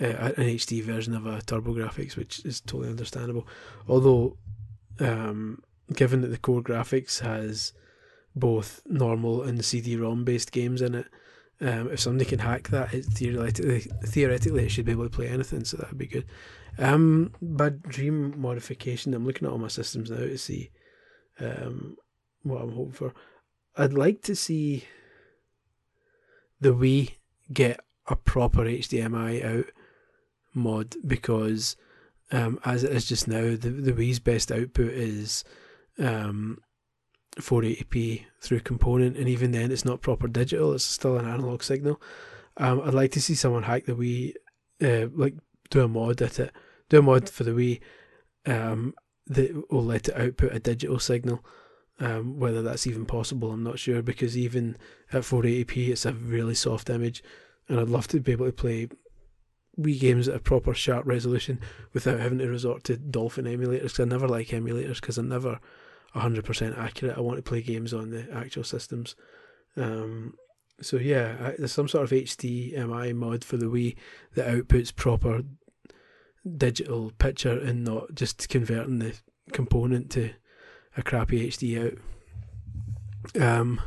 uh, 0.00 0.32
an 0.36 0.44
HD 0.44 0.82
version 0.82 1.14
of 1.14 1.26
a 1.26 1.38
TurboGrafx, 1.38 2.16
which 2.16 2.44
is 2.44 2.60
totally 2.60 2.88
understandable. 2.88 3.46
Although, 3.88 4.36
um, 5.00 5.62
given 5.94 6.20
that 6.22 6.28
the 6.28 6.38
CoreGrafx 6.38 7.20
has 7.20 7.72
both 8.34 8.80
normal 8.86 9.42
and 9.42 9.64
CD-ROM 9.64 10.24
based 10.24 10.52
games 10.52 10.80
in 10.80 10.94
it, 10.94 11.06
um, 11.60 11.90
if 11.92 12.00
somebody 12.00 12.28
can 12.28 12.40
hack 12.40 12.68
that, 12.70 12.92
it 12.92 13.04
theoretically 13.04 13.80
theoretically 14.06 14.64
it 14.64 14.70
should 14.70 14.84
be 14.84 14.92
able 14.92 15.04
to 15.04 15.10
play 15.10 15.28
anything, 15.28 15.64
so 15.64 15.76
that 15.76 15.90
would 15.90 15.98
be 15.98 16.06
good. 16.06 16.26
Um, 16.78 17.32
but 17.40 17.82
dream 17.82 18.40
modification, 18.40 19.14
I'm 19.14 19.26
looking 19.26 19.46
at 19.46 19.52
all 19.52 19.58
my 19.58 19.68
systems 19.68 20.10
now 20.10 20.16
to 20.16 20.38
see 20.38 20.70
um, 21.38 21.96
what 22.42 22.62
I'm 22.62 22.72
hoping 22.72 22.92
for. 22.92 23.14
I'd 23.76 23.92
like 23.92 24.22
to 24.22 24.34
see 24.34 24.84
the 26.60 26.74
Wii 26.74 27.12
get 27.52 27.80
a 28.06 28.16
proper 28.16 28.64
HDMI 28.64 29.44
out 29.44 29.66
mod 30.54 30.96
because 31.06 31.76
um, 32.32 32.58
as 32.64 32.82
it 32.82 32.92
is 32.92 33.04
just 33.04 33.28
now, 33.28 33.42
the 33.42 33.56
the 33.56 33.92
Wii's 33.92 34.18
best 34.18 34.50
output 34.50 34.92
is 34.92 35.44
um, 35.98 36.58
480p 37.36 38.24
through 38.40 38.60
component, 38.60 39.16
and 39.16 39.28
even 39.28 39.52
then, 39.52 39.70
it's 39.70 39.84
not 39.84 40.00
proper 40.00 40.28
digital; 40.28 40.72
it's 40.72 40.84
still 40.84 41.18
an 41.18 41.28
analog 41.28 41.62
signal. 41.62 42.00
Um, 42.56 42.80
I'd 42.80 42.94
like 42.94 43.12
to 43.12 43.20
see 43.20 43.34
someone 43.34 43.64
hack 43.64 43.84
the 43.84 43.92
Wii, 43.92 44.34
uh, 44.82 45.08
like 45.14 45.34
do 45.70 45.82
a 45.82 45.88
mod 45.88 46.22
at 46.22 46.40
it, 46.40 46.52
do 46.88 46.98
a 46.98 47.02
mod 47.02 47.28
for 47.28 47.44
the 47.44 47.50
Wii 47.50 47.80
um, 48.46 48.94
that 49.26 49.70
will 49.70 49.84
let 49.84 50.08
it 50.08 50.16
output 50.16 50.54
a 50.54 50.58
digital 50.58 50.98
signal. 50.98 51.44
Um, 52.00 52.40
whether 52.40 52.62
that's 52.62 52.86
even 52.86 53.04
possible, 53.04 53.52
I'm 53.52 53.62
not 53.62 53.78
sure 53.78 54.02
because 54.02 54.36
even 54.36 54.76
at 55.12 55.22
480p, 55.22 55.90
it's 55.90 56.06
a 56.06 56.12
really 56.14 56.54
soft 56.54 56.90
image, 56.90 57.22
and 57.68 57.78
I'd 57.78 57.88
love 57.88 58.08
to 58.08 58.20
be 58.20 58.32
able 58.32 58.46
to 58.46 58.52
play 58.52 58.88
Wii 59.80 59.98
games 59.98 60.28
at 60.28 60.34
a 60.34 60.40
proper 60.40 60.74
sharp 60.74 61.06
resolution 61.06 61.60
without 61.92 62.20
having 62.20 62.38
to 62.38 62.48
resort 62.48 62.84
to 62.84 62.96
Dolphin 62.96 63.46
emulators. 63.46 63.94
Cause 63.96 64.00
I 64.00 64.04
never 64.04 64.28
like 64.28 64.48
emulators 64.48 65.00
because 65.00 65.16
they're 65.16 65.24
never 65.24 65.60
100% 66.14 66.78
accurate. 66.78 67.16
I 67.16 67.20
want 67.20 67.38
to 67.38 67.42
play 67.42 67.62
games 67.62 67.94
on 67.94 68.10
the 68.10 68.28
actual 68.32 68.64
systems. 68.64 69.16
Um, 69.76 70.34
so 70.80 70.96
yeah, 70.96 71.36
I, 71.40 71.54
there's 71.58 71.72
some 71.72 71.88
sort 71.88 72.04
of 72.04 72.10
HDMI 72.10 73.14
mod 73.14 73.44
for 73.44 73.56
the 73.56 73.66
Wii 73.66 73.96
that 74.34 74.46
outputs 74.46 74.94
proper 74.94 75.42
digital 76.56 77.12
picture 77.18 77.58
and 77.58 77.84
not 77.84 78.14
just 78.14 78.48
converting 78.48 78.98
the 78.98 79.14
component 79.52 80.10
to 80.10 80.30
a 80.96 81.02
crappy 81.02 81.48
HD 81.48 81.86
out. 81.86 83.40
Um, 83.40 83.80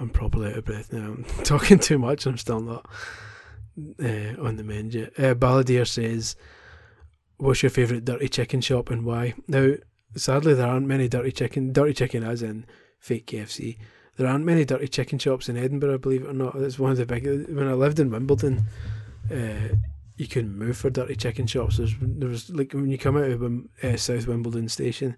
I'm 0.00 0.10
probably 0.10 0.50
out 0.50 0.58
of 0.58 0.64
breath 0.64 0.92
now. 0.92 1.04
I'm 1.16 1.24
talking 1.44 1.78
too 1.78 1.98
much. 1.98 2.26
I'm 2.26 2.36
still 2.36 2.60
not 2.60 2.86
uh, 4.02 4.42
on 4.42 4.56
the 4.56 4.64
menu. 4.64 5.10
Uh, 5.18 5.34
Balladeer 5.34 5.86
says, 5.86 6.36
"What's 7.36 7.62
your 7.62 7.70
favourite 7.70 8.04
dirty 8.04 8.28
chicken 8.28 8.60
shop 8.60 8.90
and 8.90 9.04
why?" 9.04 9.34
Now, 9.46 9.74
sadly, 10.16 10.54
there 10.54 10.66
aren't 10.66 10.86
many 10.86 11.08
dirty 11.08 11.32
chicken. 11.32 11.72
Dirty 11.72 11.94
chicken, 11.94 12.24
as 12.24 12.42
in 12.42 12.66
fake 12.98 13.26
KFC. 13.26 13.78
There 14.16 14.26
aren't 14.26 14.44
many 14.44 14.64
dirty 14.64 14.88
chicken 14.88 15.18
shops 15.18 15.48
in 15.48 15.56
Edinburgh, 15.56 15.98
believe 15.98 16.22
it 16.22 16.30
or 16.30 16.32
not. 16.32 16.56
It's 16.56 16.78
one 16.78 16.90
of 16.90 16.96
the 16.98 17.06
big. 17.06 17.24
When 17.24 17.68
I 17.68 17.74
lived 17.74 18.00
in 18.00 18.10
Wimbledon, 18.10 18.64
uh, 19.30 19.76
you 20.16 20.26
couldn't 20.26 20.58
move 20.58 20.76
for 20.76 20.90
dirty 20.90 21.14
chicken 21.14 21.46
shops. 21.46 21.76
There's, 21.76 21.94
there 22.00 22.28
was 22.28 22.50
like 22.50 22.72
when 22.72 22.90
you 22.90 22.98
come 22.98 23.16
out 23.16 23.30
of 23.30 23.42
um, 23.42 23.68
uh, 23.82 23.96
South 23.96 24.26
Wimbledon 24.26 24.68
station, 24.68 25.16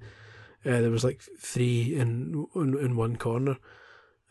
Uh, 0.65 0.83
there 0.83 0.91
was 0.91 1.05
like 1.05 1.23
three 1.39 1.97
in 1.99 2.47
in, 2.55 2.79
in 2.79 2.97
one 2.97 3.17
corner. 3.17 3.57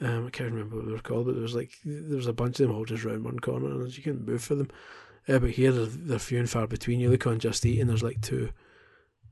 Um, 0.01 0.27
I 0.27 0.29
can't 0.29 0.51
remember 0.51 0.77
what 0.77 0.85
they 0.85 0.91
were 0.91 0.99
called, 0.99 1.25
but 1.25 1.33
there 1.33 1.41
was 1.41 1.55
like 1.55 1.71
there 1.83 2.15
was 2.15 2.27
a 2.27 2.33
bunch 2.33 2.59
of 2.59 2.67
them 2.67 2.75
all 2.75 2.85
just 2.85 3.03
round 3.03 3.25
one 3.25 3.39
corner, 3.39 3.67
and 3.67 3.97
you 3.97 4.03
couldn't 4.03 4.27
move 4.27 4.43
for 4.43 4.55
them. 4.55 4.69
Uh, 5.27 5.39
but 5.39 5.51
here 5.51 5.71
they're, 5.71 5.85
they're 5.85 6.19
few 6.19 6.39
and 6.39 6.49
far 6.49 6.67
between. 6.67 6.99
You 6.99 7.09
look 7.09 7.27
on 7.27 7.39
Just 7.39 7.65
Eat, 7.65 7.79
and 7.79 7.89
there's 7.89 8.03
like 8.03 8.21
two 8.21 8.49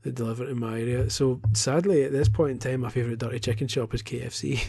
that 0.04 0.16
deliver 0.16 0.48
in 0.48 0.60
my 0.60 0.80
area. 0.80 1.10
So 1.10 1.42
sadly, 1.54 2.04
at 2.04 2.12
this 2.12 2.30
point 2.30 2.52
in 2.52 2.60
time, 2.60 2.82
my 2.82 2.90
favourite 2.90 3.20
dirty 3.20 3.40
chicken 3.40 3.68
shop 3.68 3.94
is 3.94 4.04
KFC, 4.04 4.60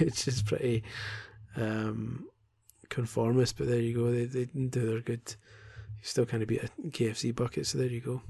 which 0.00 0.26
is 0.26 0.42
pretty 0.42 0.82
um, 1.56 2.26
conformist. 2.88 3.58
But 3.58 3.68
there 3.68 3.80
you 3.80 3.94
go. 3.94 4.10
They 4.10 4.24
they 4.24 4.44
do 4.46 4.86
their 4.86 5.00
good. 5.00 5.34
You 5.98 6.04
still 6.04 6.26
kind 6.26 6.42
of 6.42 6.48
beat 6.48 6.64
a 6.64 6.68
KFC 6.88 7.34
bucket. 7.34 7.66
So 7.66 7.78
there 7.78 7.86
you 7.86 8.00
go. 8.00 8.22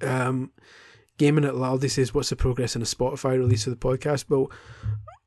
Um, 0.00 0.50
Gaming 1.18 1.44
at 1.44 1.54
Laldi 1.54 1.90
says, 1.90 2.14
"What's 2.14 2.30
the 2.30 2.36
progress 2.36 2.76
in 2.76 2.82
a 2.82 2.86
Spotify 2.86 3.38
release 3.38 3.66
of 3.66 3.78
the 3.78 3.88
podcast?" 3.88 4.26
Well, 4.28 4.50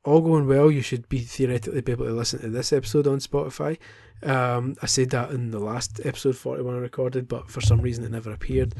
all 0.04 0.20
going 0.20 0.46
well. 0.46 0.70
You 0.70 0.82
should 0.82 1.08
be 1.08 1.20
theoretically 1.20 1.80
be 1.80 1.92
able 1.92 2.06
to 2.06 2.12
listen 2.12 2.40
to 2.40 2.48
this 2.48 2.72
episode 2.72 3.06
on 3.06 3.18
Spotify. 3.18 3.78
Um, 4.22 4.76
I 4.82 4.86
said 4.86 5.10
that 5.10 5.30
in 5.30 5.50
the 5.50 5.58
last 5.58 6.00
episode 6.04 6.36
41 6.36 6.74
I 6.74 6.78
recorded, 6.78 7.28
but 7.28 7.50
for 7.50 7.60
some 7.60 7.80
reason 7.80 8.04
it 8.04 8.10
never 8.10 8.32
appeared, 8.32 8.74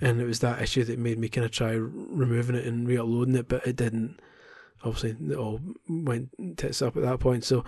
and 0.00 0.20
it 0.20 0.24
was 0.24 0.40
that 0.40 0.62
issue 0.62 0.84
that 0.84 0.98
made 0.98 1.18
me 1.18 1.28
kind 1.28 1.44
of 1.44 1.50
try 1.50 1.72
removing 1.72 2.56
it 2.56 2.64
and 2.64 2.88
re-uploading 2.88 3.34
it, 3.34 3.48
but 3.48 3.66
it 3.66 3.76
didn't. 3.76 4.18
Obviously, 4.84 5.16
it 5.30 5.36
all 5.36 5.60
went 5.88 6.30
tits 6.56 6.80
up 6.80 6.96
at 6.96 7.02
that 7.02 7.18
point. 7.18 7.44
So 7.44 7.64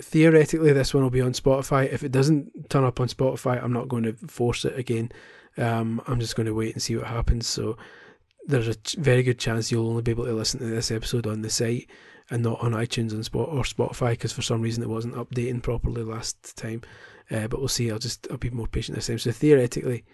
theoretically, 0.00 0.72
this 0.72 0.92
one 0.92 1.04
will 1.04 1.10
be 1.10 1.20
on 1.20 1.32
Spotify. 1.32 1.90
If 1.90 2.02
it 2.02 2.12
doesn't 2.12 2.68
turn 2.68 2.84
up 2.84 3.00
on 3.00 3.08
Spotify, 3.08 3.62
I'm 3.62 3.72
not 3.72 3.88
going 3.88 4.02
to 4.02 4.12
force 4.26 4.64
it 4.64 4.76
again. 4.76 5.12
Um, 5.58 6.02
I'm 6.06 6.20
just 6.20 6.36
going 6.36 6.46
to 6.46 6.54
wait 6.54 6.74
and 6.74 6.82
see 6.82 6.96
what 6.96 7.06
happens. 7.06 7.46
So 7.46 7.76
there's 8.46 8.68
a 8.68 8.76
very 8.98 9.22
good 9.22 9.38
chance 9.38 9.70
you'll 9.70 9.88
only 9.88 10.02
be 10.02 10.12
able 10.12 10.26
to 10.26 10.32
listen 10.32 10.60
to 10.60 10.66
this 10.66 10.90
episode 10.90 11.26
on 11.26 11.42
the 11.42 11.50
site 11.50 11.88
and 12.30 12.42
not 12.42 12.60
on 12.60 12.72
iTunes 12.72 13.12
and 13.12 13.24
Spot 13.24 13.48
or 13.48 13.62
Spotify 13.62 14.10
because 14.10 14.32
for 14.32 14.42
some 14.42 14.60
reason 14.60 14.82
it 14.82 14.88
wasn't 14.88 15.14
updating 15.14 15.62
properly 15.62 16.02
last 16.02 16.56
time. 16.56 16.82
Uh, 17.30 17.48
but 17.48 17.58
we'll 17.58 17.68
see. 17.68 17.90
I'll 17.90 17.98
just 17.98 18.26
I'll 18.30 18.36
be 18.36 18.50
more 18.50 18.68
patient 18.68 18.94
this 18.94 19.08
time. 19.08 19.18
So 19.18 19.32
theoretically, 19.32 20.04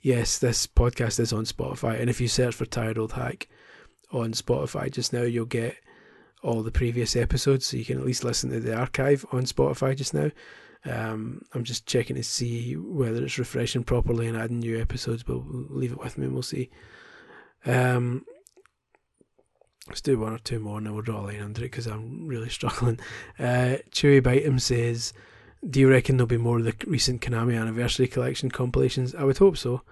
yes, 0.00 0.38
this 0.38 0.66
podcast 0.66 1.18
is 1.18 1.32
on 1.32 1.44
Spotify, 1.44 2.00
and 2.00 2.08
if 2.08 2.20
you 2.20 2.28
search 2.28 2.54
for 2.54 2.64
Tired 2.64 2.98
Old 2.98 3.12
Hack 3.12 3.48
on 4.12 4.32
Spotify 4.32 4.90
just 4.90 5.12
now, 5.12 5.22
you'll 5.22 5.46
get 5.46 5.76
all 6.42 6.62
the 6.62 6.70
previous 6.70 7.16
episodes, 7.16 7.66
so 7.66 7.76
you 7.76 7.84
can 7.84 7.98
at 7.98 8.06
least 8.06 8.24
listen 8.24 8.50
to 8.50 8.60
the 8.60 8.74
archive 8.74 9.26
on 9.32 9.42
Spotify 9.42 9.96
just 9.96 10.14
now. 10.14 10.30
Um, 10.84 11.42
I'm 11.52 11.64
just 11.64 11.86
checking 11.86 12.16
to 12.16 12.22
see 12.22 12.74
whether 12.74 13.22
it's 13.22 13.38
refreshing 13.38 13.84
properly 13.84 14.26
and 14.26 14.36
adding 14.36 14.60
new 14.60 14.80
episodes, 14.80 15.22
but 15.22 15.42
leave 15.44 15.92
it 15.92 16.00
with 16.00 16.16
me 16.16 16.24
and 16.24 16.34
we'll 16.34 16.42
see. 16.42 16.70
Um, 17.66 18.24
let's 19.88 20.00
do 20.00 20.18
one 20.18 20.32
or 20.32 20.38
two 20.38 20.58
more 20.58 20.78
and 20.78 20.86
then 20.86 20.94
we'll 20.94 21.02
draw 21.02 21.20
a 21.20 21.26
line 21.26 21.42
under 21.42 21.60
it 21.60 21.70
because 21.70 21.86
I'm 21.86 22.26
really 22.26 22.48
struggling. 22.50 22.98
Uh, 23.38 23.76
Chewy 23.90 24.22
Bitem 24.22 24.60
says, 24.60 25.12
Do 25.68 25.80
you 25.80 25.90
reckon 25.90 26.16
there'll 26.16 26.26
be 26.26 26.38
more 26.38 26.58
of 26.58 26.64
the 26.64 26.74
recent 26.86 27.20
Konami 27.20 27.60
Anniversary 27.60 28.06
Collection 28.06 28.50
compilations? 28.50 29.14
I 29.14 29.24
would 29.24 29.38
hope 29.38 29.56
so 29.56 29.82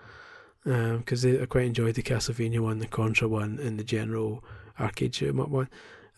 because 0.64 1.24
um, 1.24 1.38
I 1.40 1.46
quite 1.46 1.64
enjoyed 1.64 1.94
the 1.94 2.02
Castlevania 2.02 2.60
one, 2.60 2.78
the 2.78 2.86
Contra 2.86 3.28
one, 3.28 3.58
and 3.58 3.78
the 3.78 3.84
general 3.84 4.44
arcade 4.78 5.14
shoot 5.14 5.28
'em 5.28 5.40
up 5.40 5.48
one. 5.48 5.68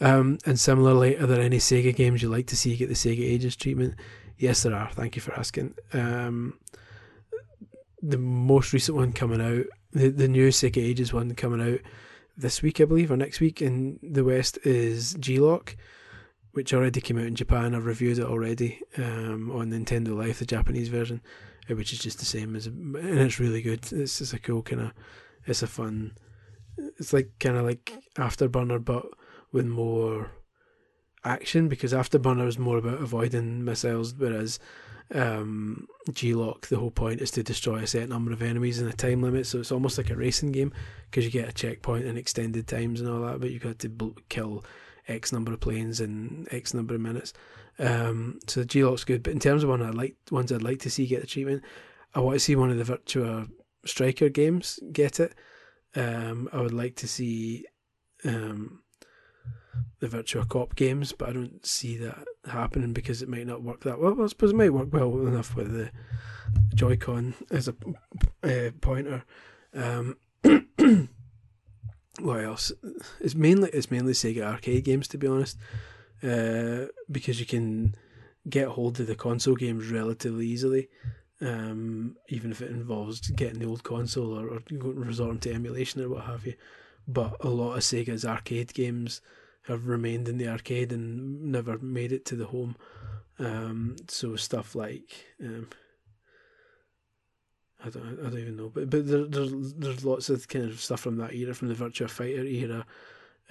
Um, 0.01 0.39
and 0.47 0.59
similarly, 0.59 1.17
are 1.19 1.27
there 1.27 1.41
any 1.41 1.59
Sega 1.59 1.95
games 1.95 2.23
you'd 2.23 2.31
like 2.31 2.47
to 2.49 2.57
see 2.57 2.77
get 2.77 2.89
the 2.89 2.95
Sega 2.95 3.21
Ages 3.21 3.55
treatment? 3.55 3.95
Yes, 4.41 4.63
there 4.63 4.75
are. 4.75 4.91
Thank 4.91 5.17
you 5.17 5.23
for 5.23 5.35
asking. 5.35 5.75
Um, 5.93 6.59
the 8.01 8.17
most 8.17 8.73
recent 8.73 8.97
one 8.97 9.13
coming 9.13 9.39
out, 9.39 9.67
the, 9.93 10.09
the 10.09 10.29
new 10.29 10.49
Sega 10.49 10.79
Ages 10.79 11.13
one 11.13 11.35
coming 11.35 11.61
out 11.61 11.81
this 12.39 12.63
week, 12.63 12.81
I 12.81 12.87
believe, 12.87 13.11
or 13.11 13.19
next 13.19 13.41
week 13.41 13.61
in 13.61 13.99
the 14.03 14.25
West 14.25 14.59
is 14.65 15.13
G-LOC, 15.21 15.77
which 16.53 16.73
already 16.73 17.03
came 17.03 17.19
out 17.19 17.27
in 17.27 17.35
Japan. 17.35 17.75
I've 17.75 17.85
reviewed 17.85 18.19
it 18.19 18.25
already 18.25 18.81
um, 18.97 19.51
on 19.51 19.71
Nintendo 19.71 20.17
Life, 20.17 20.39
the 20.39 20.47
Japanese 20.47 20.89
version, 20.89 21.21
uh, 21.71 21.75
which 21.75 21.93
is 21.93 21.99
just 21.99 22.19
the 22.19 22.25
same 22.25 22.57
as, 22.57 22.67
and 22.67 22.97
it's 22.97 23.41
really 23.41 23.61
good. 23.61 23.93
It's 23.93 24.21
just 24.21 24.33
a 24.33 24.39
cool 24.39 24.63
kind 24.63 24.81
of, 24.81 24.93
it's 25.45 25.63
a 25.63 25.67
fun, 25.67 26.17
it's 26.79 27.13
like 27.13 27.31
kind 27.41 27.59
of 27.59 27.67
like 27.67 27.93
Afterburner, 28.17 28.83
but 28.83 29.05
with 29.53 29.67
more 29.67 30.31
action 31.25 31.69
because 31.69 31.93
Afterburner 31.93 32.47
is 32.47 32.59
more 32.59 32.79
about 32.79 33.01
avoiding 33.01 33.65
missiles, 33.65 34.15
whereas 34.15 34.59
um, 35.15 35.87
G-LOC, 36.13 36.69
the 36.69 36.79
whole 36.79 36.91
point 36.91 37.21
is 37.21 37.31
to 37.33 37.43
destroy 37.43 37.79
a 37.79 37.87
set 37.87 38.09
number 38.09 38.33
of 38.33 38.43
enemies 38.43 38.81
in 38.81 38.89
a 38.89 38.93
time 38.93 39.23
limit. 39.23 39.47
So 39.47 39.59
it's 39.59 39.73
almost 39.73 39.99
like 39.99 40.11
a 40.11 40.17
racing 40.17 40.53
game 40.53 40.73
because 41.11 41.25
you 41.25 41.31
get 41.31 41.49
a 41.49 41.53
checkpoint 41.53 42.07
and 42.07 42.17
extended 42.17 42.67
times 42.67 43.01
and 43.01 43.11
all 43.11 43.23
that, 43.23 43.41
but 43.41 43.51
you've 43.51 43.63
got 43.63 43.79
to 43.81 43.89
bl- 43.89 44.19
kill 44.29 44.65
X 45.09 45.33
number 45.33 45.53
of 45.53 45.61
planes 45.61 46.01
in 46.01 46.47
X 46.51 46.75
number 46.75 46.95
of 46.95 47.01
minutes. 47.01 47.33
Um, 47.79 48.39
so 48.47 48.63
G-LOC's 48.63 49.05
good, 49.05 49.23
but 49.23 49.33
in 49.33 49.41
terms 49.41 49.63
of 49.63 49.71
one 49.71 49.83
I 49.83 49.91
like, 49.91 50.17
ones 50.31 50.53
I'd 50.53 50.63
like 50.63 50.81
to 50.81 50.91
see 50.91 51.07
get 51.07 51.23
the 51.23 51.27
treatment, 51.27 51.65
I 52.15 52.21
want 52.21 52.37
to 52.37 52.41
see 52.41 52.57
one 52.57 52.71
of 52.71 52.79
the 52.79 52.93
Virtua 52.93 53.51
Striker 53.85 54.29
games 54.29 54.79
get 54.93 55.19
it. 55.19 55.35
Um, 55.95 56.49
I 56.53 56.61
would 56.61 56.75
like 56.75 56.97
to 56.97 57.09
see 57.09 57.65
um, 58.25 58.80
the 60.01 60.09
Virtua 60.09 60.49
Cop 60.49 60.75
games, 60.75 61.13
but 61.13 61.29
I 61.29 61.33
don't 61.33 61.65
see 61.65 61.97
that 61.99 62.27
happening 62.47 62.93
because 62.93 63.23
it 63.23 63.29
might 63.29 63.47
not 63.47 63.63
work 63.63 63.85
that 63.85 64.01
well. 64.01 64.21
I 64.23 64.27
suppose 64.27 64.51
it 64.51 64.57
might 64.57 64.73
work 64.73 64.93
well 64.93 65.27
enough 65.27 65.55
with 65.55 65.73
the 65.73 65.91
Joy-Con 66.75 67.35
as 67.51 67.69
a 67.69 67.75
uh, 68.43 68.71
pointer. 68.81 69.25
Um, 69.75 70.17
what 72.21 72.41
else? 72.43 72.73
It's 73.21 73.35
mainly 73.35 73.71
it's 73.71 73.91
mainly 73.91 74.15
Sega 74.15 74.43
arcade 74.43 74.85
games 74.85 75.07
to 75.09 75.19
be 75.19 75.27
honest, 75.27 75.59
uh, 76.23 76.87
because 77.11 77.39
you 77.39 77.47
can 77.47 77.95
get 78.49 78.69
hold 78.69 78.99
of 79.01 79.07
the 79.07 79.15
console 79.15 79.55
games 79.55 79.91
relatively 79.91 80.47
easily. 80.47 80.89
Um, 81.43 82.17
even 82.29 82.51
if 82.51 82.61
it 82.61 82.71
involves 82.71 83.21
getting 83.31 83.61
the 83.61 83.67
old 83.67 83.83
console 83.83 84.39
or, 84.39 84.47
or 84.49 84.61
resorting 84.71 85.41
to 85.41 85.55
emulation 85.55 86.03
or 86.03 86.11
what 86.11 86.25
have 86.25 86.47
you. 86.47 86.55
But 87.07 87.37
a 87.41 87.49
lot 87.49 87.75
of 87.75 87.83
Sega's 87.83 88.25
arcade 88.25 88.73
games 88.75 89.21
have 89.67 89.87
remained 89.87 90.29
in 90.29 90.39
the 90.39 90.49
arcade 90.49 90.93
and 90.93 91.53
never 91.53 91.79
made 91.79 92.13
it 92.13 92.25
to 92.27 92.37
the 92.37 92.47
home. 92.47 92.77
Um, 93.39 93.97
so 94.09 94.37
stuff 94.37 94.75
like 94.75 95.27
um, 95.43 95.69
I 97.85 97.89
don't 97.89 98.19
I 98.21 98.25
don't 98.25 98.39
even 98.39 98.57
know, 98.57 98.69
but 98.69 98.91
but 98.91 99.07
there, 99.07 99.25
there's 99.25 99.75
there's 99.75 100.05
lots 100.05 100.29
of 100.29 100.47
kind 100.49 100.67
of 100.67 100.81
stuff 100.81 101.01
from 101.01 101.17
that 101.17 101.35
era, 101.35 101.55
from 101.55 101.69
the 101.69 101.75
Virtua 101.75 102.11
Fighter 102.11 102.45
era, 102.45 102.87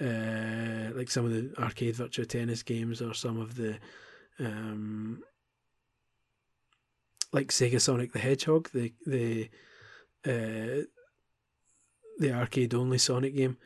uh, 0.00 0.96
like 0.96 1.10
some 1.10 1.24
of 1.24 1.32
the 1.32 1.52
arcade 1.60 1.96
Virtua 1.96 2.28
Tennis 2.28 2.62
games 2.62 3.02
or 3.02 3.14
some 3.14 3.40
of 3.40 3.56
the 3.56 3.78
um, 4.38 5.22
like 7.32 7.48
Sega 7.48 7.80
Sonic 7.80 8.12
the 8.12 8.20
Hedgehog, 8.20 8.70
the 8.72 8.92
the 9.06 9.50
uh, 10.24 10.84
the 12.20 12.32
arcade 12.32 12.74
only 12.74 12.98
Sonic 12.98 13.34
game. 13.34 13.56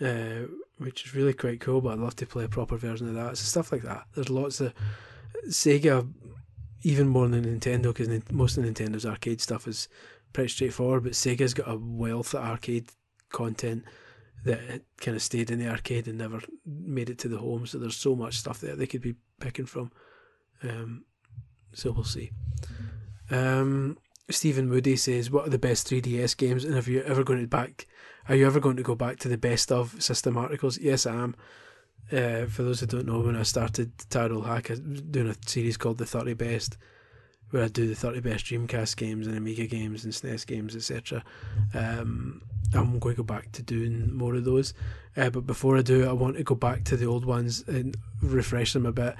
Uh, 0.00 0.46
which 0.80 1.04
is 1.04 1.14
really 1.14 1.34
quite 1.34 1.60
cool. 1.60 1.80
But 1.80 1.92
I'd 1.92 1.98
love 1.98 2.16
to 2.16 2.26
play 2.26 2.44
a 2.44 2.48
proper 2.48 2.76
version 2.76 3.08
of 3.08 3.14
that. 3.14 3.36
So 3.36 3.44
stuff 3.44 3.70
like 3.70 3.82
that. 3.82 4.06
There's 4.14 4.30
lots 4.30 4.60
of 4.60 4.72
Sega, 5.48 6.10
even 6.82 7.06
more 7.06 7.28
than 7.28 7.44
Nintendo, 7.44 7.94
because 7.94 8.08
most 8.30 8.56
of 8.56 8.64
Nintendo's 8.64 9.06
arcade 9.06 9.40
stuff 9.40 9.68
is 9.68 9.88
pretty 10.32 10.48
straightforward. 10.48 11.04
But 11.04 11.12
Sega's 11.12 11.54
got 11.54 11.70
a 11.70 11.76
wealth 11.76 12.34
of 12.34 12.42
arcade 12.42 12.90
content 13.30 13.84
that 14.44 14.82
kind 14.96 15.16
of 15.16 15.22
stayed 15.22 15.50
in 15.50 15.58
the 15.58 15.68
arcade 15.68 16.08
and 16.08 16.16
never 16.16 16.40
made 16.64 17.10
it 17.10 17.18
to 17.18 17.28
the 17.28 17.38
home. 17.38 17.66
So 17.66 17.78
there's 17.78 17.96
so 17.96 18.16
much 18.16 18.38
stuff 18.38 18.60
that 18.60 18.78
they 18.78 18.86
could 18.86 19.02
be 19.02 19.16
picking 19.38 19.66
from. 19.66 19.92
Um, 20.62 21.04
so 21.74 21.92
we'll 21.92 22.04
see. 22.04 22.30
Um, 23.30 23.98
Stephen 24.30 24.68
Moody 24.68 24.96
says, 24.96 25.30
"What 25.30 25.46
are 25.46 25.50
the 25.50 25.58
best 25.58 25.88
3DS 25.88 26.36
games, 26.36 26.64
and 26.64 26.74
have 26.74 26.88
you 26.88 27.02
ever 27.02 27.24
going 27.24 27.40
to 27.40 27.46
back 27.46 27.86
are 28.28 28.36
you 28.36 28.46
ever 28.46 28.60
going 28.60 28.76
to 28.76 28.82
go 28.84 28.94
back 28.94 29.18
to 29.20 29.28
the 29.28 29.36
best 29.36 29.72
of 29.72 30.00
system 30.00 30.36
articles? 30.36 30.78
Yes, 30.78 31.04
I 31.04 31.14
am. 31.14 31.34
Uh, 32.12 32.46
for 32.46 32.62
those 32.62 32.78
who 32.78 32.86
don't 32.86 33.06
know, 33.06 33.20
when 33.20 33.34
I 33.34 33.42
started 33.42 33.90
Tired 34.10 34.30
Old 34.30 34.46
Hack, 34.46 34.70
I 34.70 34.74
was 34.74 35.02
doing 35.02 35.28
a 35.28 35.34
series 35.48 35.76
called 35.76 35.98
The 35.98 36.06
30 36.06 36.34
Best, 36.34 36.76
where 37.50 37.64
I 37.64 37.68
do 37.68 37.88
the 37.88 37.94
30 37.96 38.20
best 38.20 38.44
Dreamcast 38.46 38.96
games 38.96 39.26
and 39.26 39.36
Amiga 39.36 39.66
games 39.66 40.04
and 40.04 40.12
SNES 40.12 40.46
games, 40.46 40.76
etc. 40.76 41.24
Um, 41.74 42.42
I'm 42.72 43.00
going 43.00 43.16
to 43.16 43.22
go 43.22 43.26
back 43.26 43.50
to 43.52 43.62
doing 43.62 44.14
more 44.14 44.36
of 44.36 44.44
those. 44.44 44.74
Uh, 45.16 45.30
but 45.30 45.46
before 45.46 45.76
I 45.76 45.82
do, 45.82 46.08
I 46.08 46.12
want 46.12 46.36
to 46.36 46.44
go 46.44 46.54
back 46.54 46.84
to 46.84 46.96
the 46.96 47.06
old 47.06 47.24
ones 47.24 47.64
and 47.66 47.96
refresh 48.22 48.74
them 48.74 48.86
a 48.86 48.92
bit. 48.92 49.16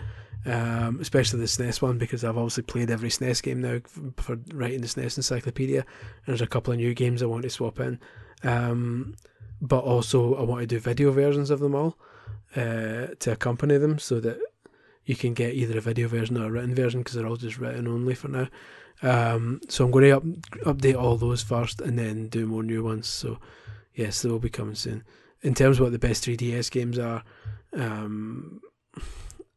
Um, 0.47 1.01
especially 1.01 1.41
the 1.41 1.45
SNES 1.45 1.83
one 1.83 1.99
because 1.99 2.25
I've 2.25 2.39
obviously 2.39 2.63
played 2.63 2.91
every 2.91 3.11
SNES 3.11 3.43
game 3.43 3.61
now 3.61 3.81
for 4.17 4.39
writing 4.55 4.81
the 4.81 4.87
SNES 4.87 5.19
encyclopedia. 5.19 5.81
And 5.81 6.27
there's 6.27 6.41
a 6.41 6.47
couple 6.47 6.73
of 6.73 6.79
new 6.79 6.95
games 6.95 7.23
I 7.23 7.27
want 7.27 7.43
to 7.43 7.51
swap 7.51 7.79
in. 7.79 8.01
Um, 8.43 9.17
but 9.61 9.85
also, 9.85 10.35
I 10.37 10.43
want 10.43 10.63
to 10.63 10.67
do 10.67 10.79
video 10.79 11.11
versions 11.11 11.51
of 11.51 11.61
them 11.61 11.75
all 11.75 11.99
uh, 12.57 13.09
to 13.19 13.33
accompany 13.33 13.77
them 13.77 13.99
so 13.99 14.19
that 14.21 14.39
you 15.05 15.15
can 15.15 15.35
get 15.35 15.55
either 15.55 15.79
a 15.79 15.83
video 15.83 16.09
version 16.09 16.39
or 16.39 16.47
a 16.47 16.51
written 16.51 16.75
version 16.75 17.01
because 17.01 17.15
they're 17.15 17.27
all 17.27 17.37
just 17.37 17.59
written 17.59 17.87
only 17.87 18.15
for 18.15 18.29
now. 18.29 18.49
Um, 19.03 19.61
so 19.69 19.85
I'm 19.85 19.91
going 19.91 20.05
to 20.05 20.17
up, 20.17 20.25
update 20.77 21.01
all 21.01 21.17
those 21.17 21.43
first 21.43 21.81
and 21.81 21.99
then 21.99 22.29
do 22.29 22.47
more 22.47 22.63
new 22.63 22.85
ones. 22.85 23.07
So 23.07 23.39
yes, 23.95 24.23
they 24.23 24.29
will 24.29 24.39
be 24.39 24.51
coming 24.51 24.75
soon. 24.75 25.05
In 25.43 25.55
terms 25.55 25.79
of 25.79 25.85
what 25.85 25.93
the 25.93 25.99
best 25.99 26.25
3DS 26.25 26.71
games 26.71 26.99
are, 26.99 27.25
um, 27.73 28.61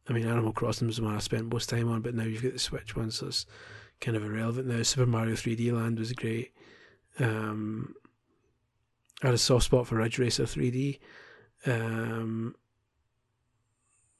I 0.08 0.12
mean 0.12 0.26
Animal 0.26 0.52
Crossing 0.52 0.86
was 0.86 0.98
the 0.98 1.04
one 1.04 1.14
I 1.14 1.18
spent 1.18 1.52
most 1.52 1.68
time 1.68 1.90
on, 1.90 2.02
but 2.02 2.14
now 2.14 2.24
you've 2.24 2.42
got 2.42 2.52
the 2.52 2.58
Switch 2.58 2.94
one, 2.94 3.10
so 3.10 3.26
it's 3.26 3.46
kind 4.00 4.16
of 4.16 4.24
irrelevant 4.24 4.66
now. 4.66 4.82
Super 4.82 5.06
Mario 5.06 5.34
3D 5.34 5.72
Land 5.72 5.98
was 5.98 6.12
great. 6.12 6.52
Um, 7.18 7.94
I 9.22 9.28
had 9.28 9.34
a 9.34 9.38
soft 9.38 9.64
spot 9.66 9.86
for 9.86 9.96
Ridge 9.96 10.18
Racer 10.18 10.44
3D. 10.44 10.98
Um, 11.66 12.54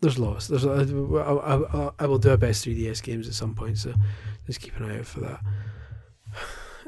there's 0.00 0.18
lots. 0.18 0.48
There's 0.48 0.66
I, 0.66 0.82
I, 0.82 1.90
I, 1.98 2.06
will 2.06 2.18
do 2.18 2.30
a 2.30 2.38
best 2.38 2.64
3DS 2.66 3.02
games 3.02 3.28
at 3.28 3.34
some 3.34 3.54
point, 3.54 3.78
so 3.78 3.94
just 4.46 4.60
keep 4.60 4.76
an 4.76 4.90
eye 4.90 4.98
out 4.98 5.06
for 5.06 5.20
that. 5.20 5.40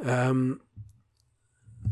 Um, 0.02 0.60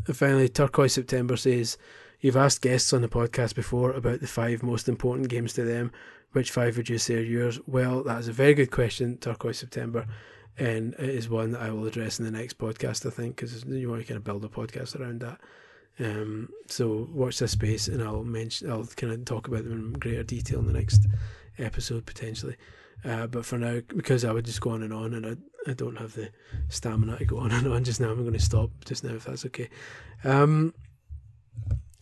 and 0.05 0.15
finally, 0.15 0.49
Turquoise 0.49 0.93
September 0.93 1.37
says, 1.37 1.77
You've 2.19 2.37
asked 2.37 2.61
guests 2.61 2.93
on 2.93 3.01
the 3.01 3.07
podcast 3.07 3.55
before 3.55 3.91
about 3.91 4.19
the 4.19 4.27
five 4.27 4.63
most 4.63 4.89
important 4.89 5.29
games 5.29 5.53
to 5.53 5.63
them. 5.63 5.91
Which 6.35 6.51
five 6.51 6.75
would 6.75 6.89
you 6.89 6.97
say 6.97 7.15
are 7.15 7.21
yours? 7.21 7.61
Well, 7.65 8.03
that 8.03 8.19
is 8.19 8.27
a 8.27 8.33
very 8.33 8.53
good 8.53 8.69
question, 8.69 9.15
Turquoise 9.15 9.57
September, 9.57 10.05
and 10.57 10.93
it 10.95 11.07
is 11.07 11.29
one 11.29 11.51
that 11.51 11.61
I 11.61 11.69
will 11.69 11.87
address 11.87 12.19
in 12.19 12.25
the 12.25 12.31
next 12.31 12.57
podcast, 12.57 13.05
I 13.05 13.09
think, 13.09 13.37
because 13.37 13.63
you 13.63 13.89
want 13.89 14.01
to 14.01 14.05
kind 14.05 14.17
of 14.17 14.25
build 14.25 14.43
a 14.43 14.49
podcast 14.49 14.99
around 14.99 15.21
that. 15.21 15.39
Um, 15.97 16.49
so 16.67 17.07
watch 17.13 17.39
this 17.39 17.51
space, 17.51 17.87
and 17.87 18.03
I'll 18.03 18.25
mention, 18.25 18.69
I'll 18.69 18.85
kind 18.85 19.13
of 19.13 19.23
talk 19.23 19.47
about 19.47 19.63
them 19.63 19.71
in 19.71 19.93
greater 19.93 20.23
detail 20.23 20.59
in 20.59 20.67
the 20.67 20.73
next 20.73 21.07
episode 21.57 22.05
potentially. 22.05 22.57
Uh, 23.05 23.27
but 23.27 23.45
for 23.45 23.57
now, 23.57 23.79
because 23.95 24.25
I 24.25 24.33
would 24.33 24.43
just 24.43 24.59
go 24.59 24.71
on 24.71 24.83
and 24.83 24.91
on, 24.91 25.13
and 25.13 25.25
I, 25.25 25.71
I 25.71 25.73
don't 25.73 25.97
have 25.97 26.15
the 26.15 26.31
stamina 26.67 27.17
to 27.17 27.23
go 27.23 27.37
on 27.37 27.53
and 27.53 27.65
on 27.65 27.85
just 27.85 28.01
now, 28.01 28.09
I'm 28.09 28.19
going 28.19 28.33
to 28.33 28.39
stop 28.39 28.71
just 28.83 29.05
now 29.05 29.15
if 29.15 29.23
that's 29.23 29.45
okay. 29.45 29.69
Um, 30.25 30.73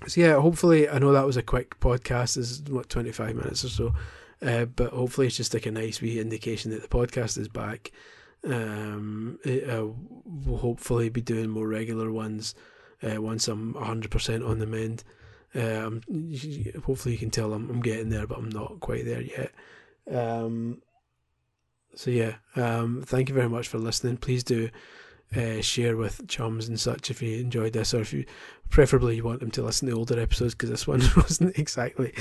so 0.08 0.22
yeah, 0.22 0.42
hopefully, 0.42 0.90
I 0.90 0.98
know 0.98 1.12
that 1.12 1.28
was 1.28 1.38
a 1.38 1.44
quick 1.44 1.80
podcast. 1.80 2.36
Is 2.36 2.64
what 2.64 2.90
25 2.90 3.36
minutes 3.36 3.64
or 3.64 3.70
so, 3.70 3.94
uh, 4.42 4.66
but 4.66 4.92
hopefully 4.92 5.28
it's 5.28 5.38
just 5.38 5.54
like 5.54 5.66
a 5.66 5.72
nice 5.72 6.02
wee 6.02 6.20
indication 6.20 6.72
that 6.72 6.82
the 6.82 6.88
podcast 6.88 7.38
is 7.38 7.48
back. 7.48 7.92
Um, 8.46 9.40
it, 9.46 9.70
uh, 9.70 9.88
we'll 10.26 10.58
hopefully 10.58 11.10
be 11.10 11.22
doing 11.22 11.50
more 11.50 11.68
regular 11.68 12.12
ones 12.12 12.56
uh, 13.02 13.22
once 13.22 13.48
I'm 13.48 13.74
100% 13.74 14.48
on 14.48 14.60
the 14.60 14.66
mend. 14.66 15.04
Um, 15.56 16.02
hopefully 16.84 17.14
you 17.14 17.20
can 17.20 17.30
tell 17.30 17.54
I'm, 17.54 17.70
I'm 17.70 17.82
getting 17.82 18.10
there, 18.10 18.28
but 18.28 18.38
I'm 18.38 18.50
not 18.50 18.80
quite 18.80 19.06
there 19.06 19.22
yet. 19.22 19.52
Um, 20.12 20.82
so 21.96 22.12
yeah, 22.12 22.36
um, 22.56 23.04
thank 23.06 23.30
you 23.30 23.36
very 23.36 23.50
much 23.50 23.68
for 23.68 23.78
listening. 23.78 24.18
Please 24.18 24.44
do 24.44 24.70
uh, 25.36 25.62
share 25.62 25.96
with 25.96 26.28
chums 26.28 26.68
and 26.68 26.80
such 26.80 27.12
if 27.12 27.22
you 27.22 27.40
enjoyed 27.40 27.74
this, 27.74 27.94
or 27.94 28.02
if 28.02 28.14
you 28.14 28.26
preferably 28.70 29.16
you 29.16 29.24
want 29.24 29.40
them 29.40 29.52
to 29.52 29.64
listen 29.64 29.88
to 29.88 29.96
older 29.96 30.20
episodes 30.20 30.56
because 30.56 30.70
this 30.70 30.88
one 30.88 31.02
wasn't 31.16 31.58
exactly 31.58 32.14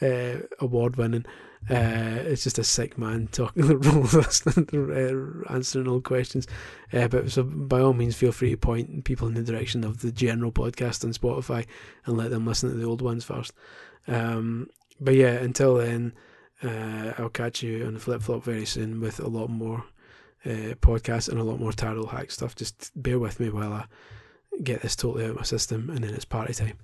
uh, 0.00 0.36
award 0.60 0.96
winning. 0.96 1.26
Uh, 1.68 2.22
it's 2.24 2.44
just 2.44 2.58
a 2.58 2.64
sick 2.64 2.96
man 2.96 3.26
talking, 3.32 3.64
uh, 3.64 5.52
answering 5.52 5.88
all 5.88 6.00
questions. 6.00 6.46
Uh, 6.92 7.08
but 7.08 7.30
so 7.30 7.42
by 7.42 7.80
all 7.80 7.92
means, 7.92 8.14
feel 8.14 8.32
free 8.32 8.50
to 8.50 8.56
point 8.56 9.04
people 9.04 9.26
in 9.26 9.34
the 9.34 9.42
direction 9.42 9.82
of 9.82 10.00
the 10.00 10.12
general 10.12 10.52
podcast 10.52 11.04
on 11.04 11.12
Spotify 11.12 11.66
and 12.04 12.16
let 12.16 12.30
them 12.30 12.46
listen 12.46 12.70
to 12.70 12.76
the 12.76 12.86
old 12.86 13.02
ones 13.02 13.24
first. 13.24 13.52
Um, 14.06 14.68
but 15.00 15.14
yeah, 15.14 15.32
until 15.32 15.76
then, 15.76 16.12
uh, 16.62 17.12
I'll 17.18 17.28
catch 17.28 17.62
you 17.62 17.84
on 17.84 17.94
the 17.94 18.00
flip 18.00 18.22
flop 18.22 18.44
very 18.44 18.64
soon 18.64 19.00
with 19.00 19.18
a 19.18 19.28
lot 19.28 19.50
more 19.50 19.84
uh, 20.44 20.74
podcasts 20.80 21.28
and 21.28 21.40
a 21.40 21.44
lot 21.44 21.58
more 21.58 21.72
Tired 21.72 21.98
Old 21.98 22.10
Hack 22.10 22.30
stuff. 22.30 22.54
Just 22.54 22.92
bear 22.94 23.18
with 23.18 23.40
me 23.40 23.50
while 23.50 23.72
I 23.72 23.86
get 24.62 24.82
this 24.82 24.94
totally 24.94 25.24
out 25.24 25.30
of 25.30 25.36
my 25.36 25.42
system 25.42 25.90
and 25.90 26.04
then 26.04 26.14
it's 26.14 26.24
party 26.24 26.54
time. 26.54 26.78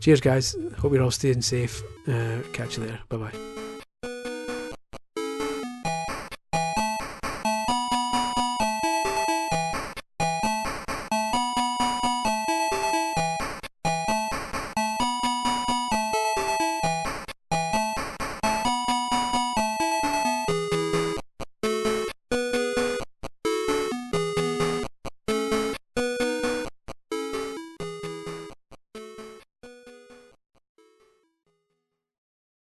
Cheers, 0.00 0.22
guys. 0.22 0.56
Hope 0.78 0.92
you're 0.94 1.02
all 1.02 1.10
staying 1.10 1.42
safe. 1.42 1.82
Catch 2.54 2.78
you 2.78 2.84
later. 2.84 3.00
Bye 3.08 3.16
bye. 3.18 3.61